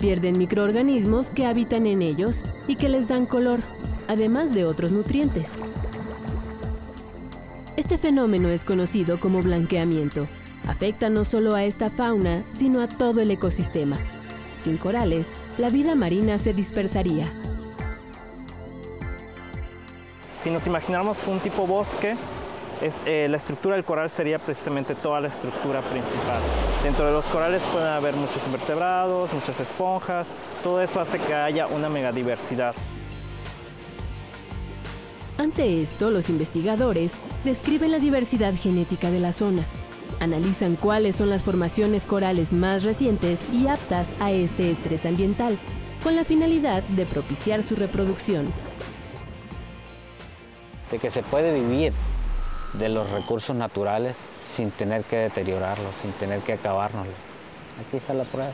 pierden 0.00 0.38
microorganismos 0.38 1.30
que 1.30 1.44
habitan 1.44 1.86
en 1.86 2.00
ellos 2.00 2.44
y 2.66 2.76
que 2.76 2.88
les 2.88 3.08
dan 3.08 3.26
color, 3.26 3.60
además 4.08 4.54
de 4.54 4.64
otros 4.64 4.92
nutrientes. 4.92 5.58
Este 7.76 7.98
fenómeno 7.98 8.48
es 8.48 8.64
conocido 8.64 9.20
como 9.20 9.42
blanqueamiento. 9.42 10.26
Afecta 10.66 11.08
no 11.10 11.24
solo 11.24 11.54
a 11.54 11.64
esta 11.64 11.90
fauna, 11.90 12.42
sino 12.52 12.82
a 12.82 12.88
todo 12.88 13.20
el 13.20 13.30
ecosistema. 13.30 13.98
Sin 14.56 14.78
corales, 14.78 15.34
la 15.58 15.70
vida 15.70 15.94
marina 15.94 16.38
se 16.38 16.52
dispersaría. 16.52 17.28
Si 20.42 20.50
nos 20.50 20.66
imaginamos 20.66 21.26
un 21.26 21.40
tipo 21.40 21.66
bosque, 21.66 22.16
es, 22.82 23.04
eh, 23.06 23.26
la 23.28 23.36
estructura 23.36 23.76
del 23.76 23.84
coral 23.84 24.10
sería 24.10 24.38
precisamente 24.38 24.94
toda 24.94 25.20
la 25.20 25.28
estructura 25.28 25.80
principal. 25.82 26.40
Dentro 26.82 27.06
de 27.06 27.12
los 27.12 27.24
corales 27.26 27.62
pueden 27.72 27.88
haber 27.88 28.14
muchos 28.14 28.44
invertebrados, 28.46 29.32
muchas 29.32 29.58
esponjas, 29.60 30.28
todo 30.62 30.80
eso 30.82 31.00
hace 31.00 31.18
que 31.18 31.34
haya 31.34 31.66
una 31.66 31.88
megadiversidad. 31.88 32.74
Ante 35.38 35.82
esto, 35.82 36.10
los 36.10 36.30
investigadores 36.30 37.18
describen 37.44 37.92
la 37.92 37.98
diversidad 37.98 38.54
genética 38.54 39.10
de 39.10 39.20
la 39.20 39.32
zona, 39.32 39.64
analizan 40.26 40.76
cuáles 40.76 41.16
son 41.16 41.30
las 41.30 41.42
formaciones 41.42 42.04
corales 42.04 42.52
más 42.52 42.82
recientes 42.82 43.46
y 43.52 43.68
aptas 43.68 44.14
a 44.20 44.30
este 44.30 44.70
estrés 44.70 45.06
ambiental, 45.06 45.58
con 46.02 46.14
la 46.14 46.24
finalidad 46.24 46.82
de 46.82 47.06
propiciar 47.06 47.62
su 47.62 47.76
reproducción. 47.76 48.46
De 50.90 50.98
que 50.98 51.10
se 51.10 51.22
puede 51.22 51.54
vivir 51.54 51.92
de 52.74 52.88
los 52.88 53.08
recursos 53.10 53.56
naturales 53.56 54.16
sin 54.42 54.70
tener 54.70 55.04
que 55.04 55.16
deteriorarlos, 55.16 55.94
sin 56.02 56.12
tener 56.12 56.40
que 56.40 56.54
acabárnoslos. 56.54 57.14
Aquí 57.80 57.96
está 57.96 58.12
la 58.12 58.24
prueba. 58.24 58.52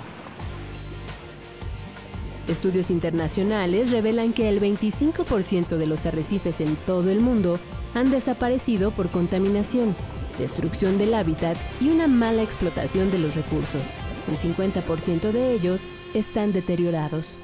Estudios 2.48 2.90
internacionales 2.90 3.90
revelan 3.90 4.32
que 4.32 4.48
el 4.48 4.61
25% 4.61 5.76
de 5.76 5.87
los 5.87 6.06
arrecifes 6.06 6.61
en 6.61 6.74
todo 6.74 7.11
el 7.11 7.20
mundo 7.20 7.58
han 7.94 8.11
desaparecido 8.11 8.90
por 8.90 9.11
contaminación, 9.11 9.94
destrucción 10.38 10.99
del 10.99 11.14
hábitat 11.14 11.57
y 11.81 11.88
una 11.88 12.07
mala 12.07 12.42
explotación 12.42 13.11
de 13.11 13.18
los 13.18 13.35
recursos. 13.35 13.92
El 14.29 14.37
50% 14.37 15.33
de 15.33 15.53
ellos 15.53 15.88
están 16.14 16.53
deteriorados. 16.53 17.38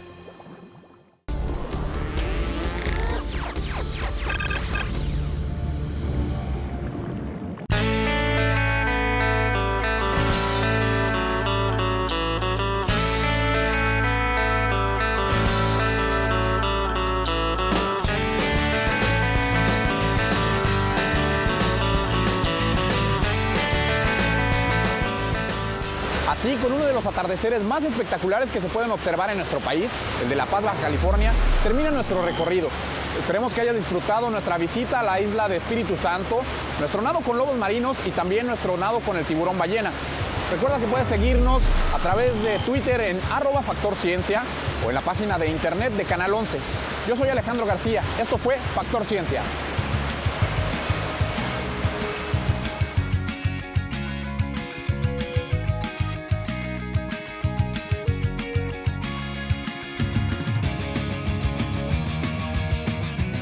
Así, 26.39 26.55
con 26.63 26.71
uno 26.71 26.85
de 26.85 26.93
los 26.93 27.05
atardeceres 27.05 27.63
más 27.65 27.83
espectaculares 27.83 28.53
que 28.53 28.61
se 28.61 28.69
pueden 28.69 28.93
observar 28.93 29.29
en 29.31 29.39
nuestro 29.39 29.59
país, 29.59 29.91
el 30.23 30.29
de 30.29 30.37
La 30.37 30.47
Paz, 30.47 30.63
California, 30.81 31.33
termina 31.65 31.91
nuestro 31.91 32.23
recorrido. 32.23 32.69
Esperemos 33.19 33.53
que 33.53 33.63
hayas 33.63 33.75
disfrutado 33.75 34.31
nuestra 34.31 34.57
visita 34.57 35.01
a 35.01 35.03
la 35.03 35.21
isla 35.21 35.49
de 35.49 35.57
Espíritu 35.57 35.97
Santo, 35.97 36.43
nuestro 36.79 37.03
nado 37.03 37.23
con 37.23 37.39
lobos 37.39 37.57
marinos 37.57 37.97
y 38.07 38.11
también 38.11 38.47
nuestro 38.47 38.77
nado 38.77 39.01
con 39.01 39.17
el 39.17 39.25
tiburón 39.25 39.59
ballena. 39.59 39.91
Recuerda 40.53 40.79
que 40.79 40.87
puedes 40.87 41.09
seguirnos 41.09 41.61
a 41.93 41.99
través 41.99 42.41
de 42.45 42.61
Twitter 42.61 43.01
en 43.01 43.21
arroba 43.33 43.61
Factor 43.63 43.97
Ciencia 43.97 44.45
o 44.87 44.91
en 44.91 44.95
la 44.95 45.01
página 45.01 45.39
de 45.39 45.49
internet 45.49 45.93
de 45.95 46.05
Canal 46.05 46.33
11. 46.33 46.57
Yo 47.09 47.17
soy 47.17 47.31
Alejandro 47.31 47.67
García. 47.67 48.01
Esto 48.17 48.39
fue 48.39 48.59
Factor 48.77 49.05
Ciencia. 49.05 49.43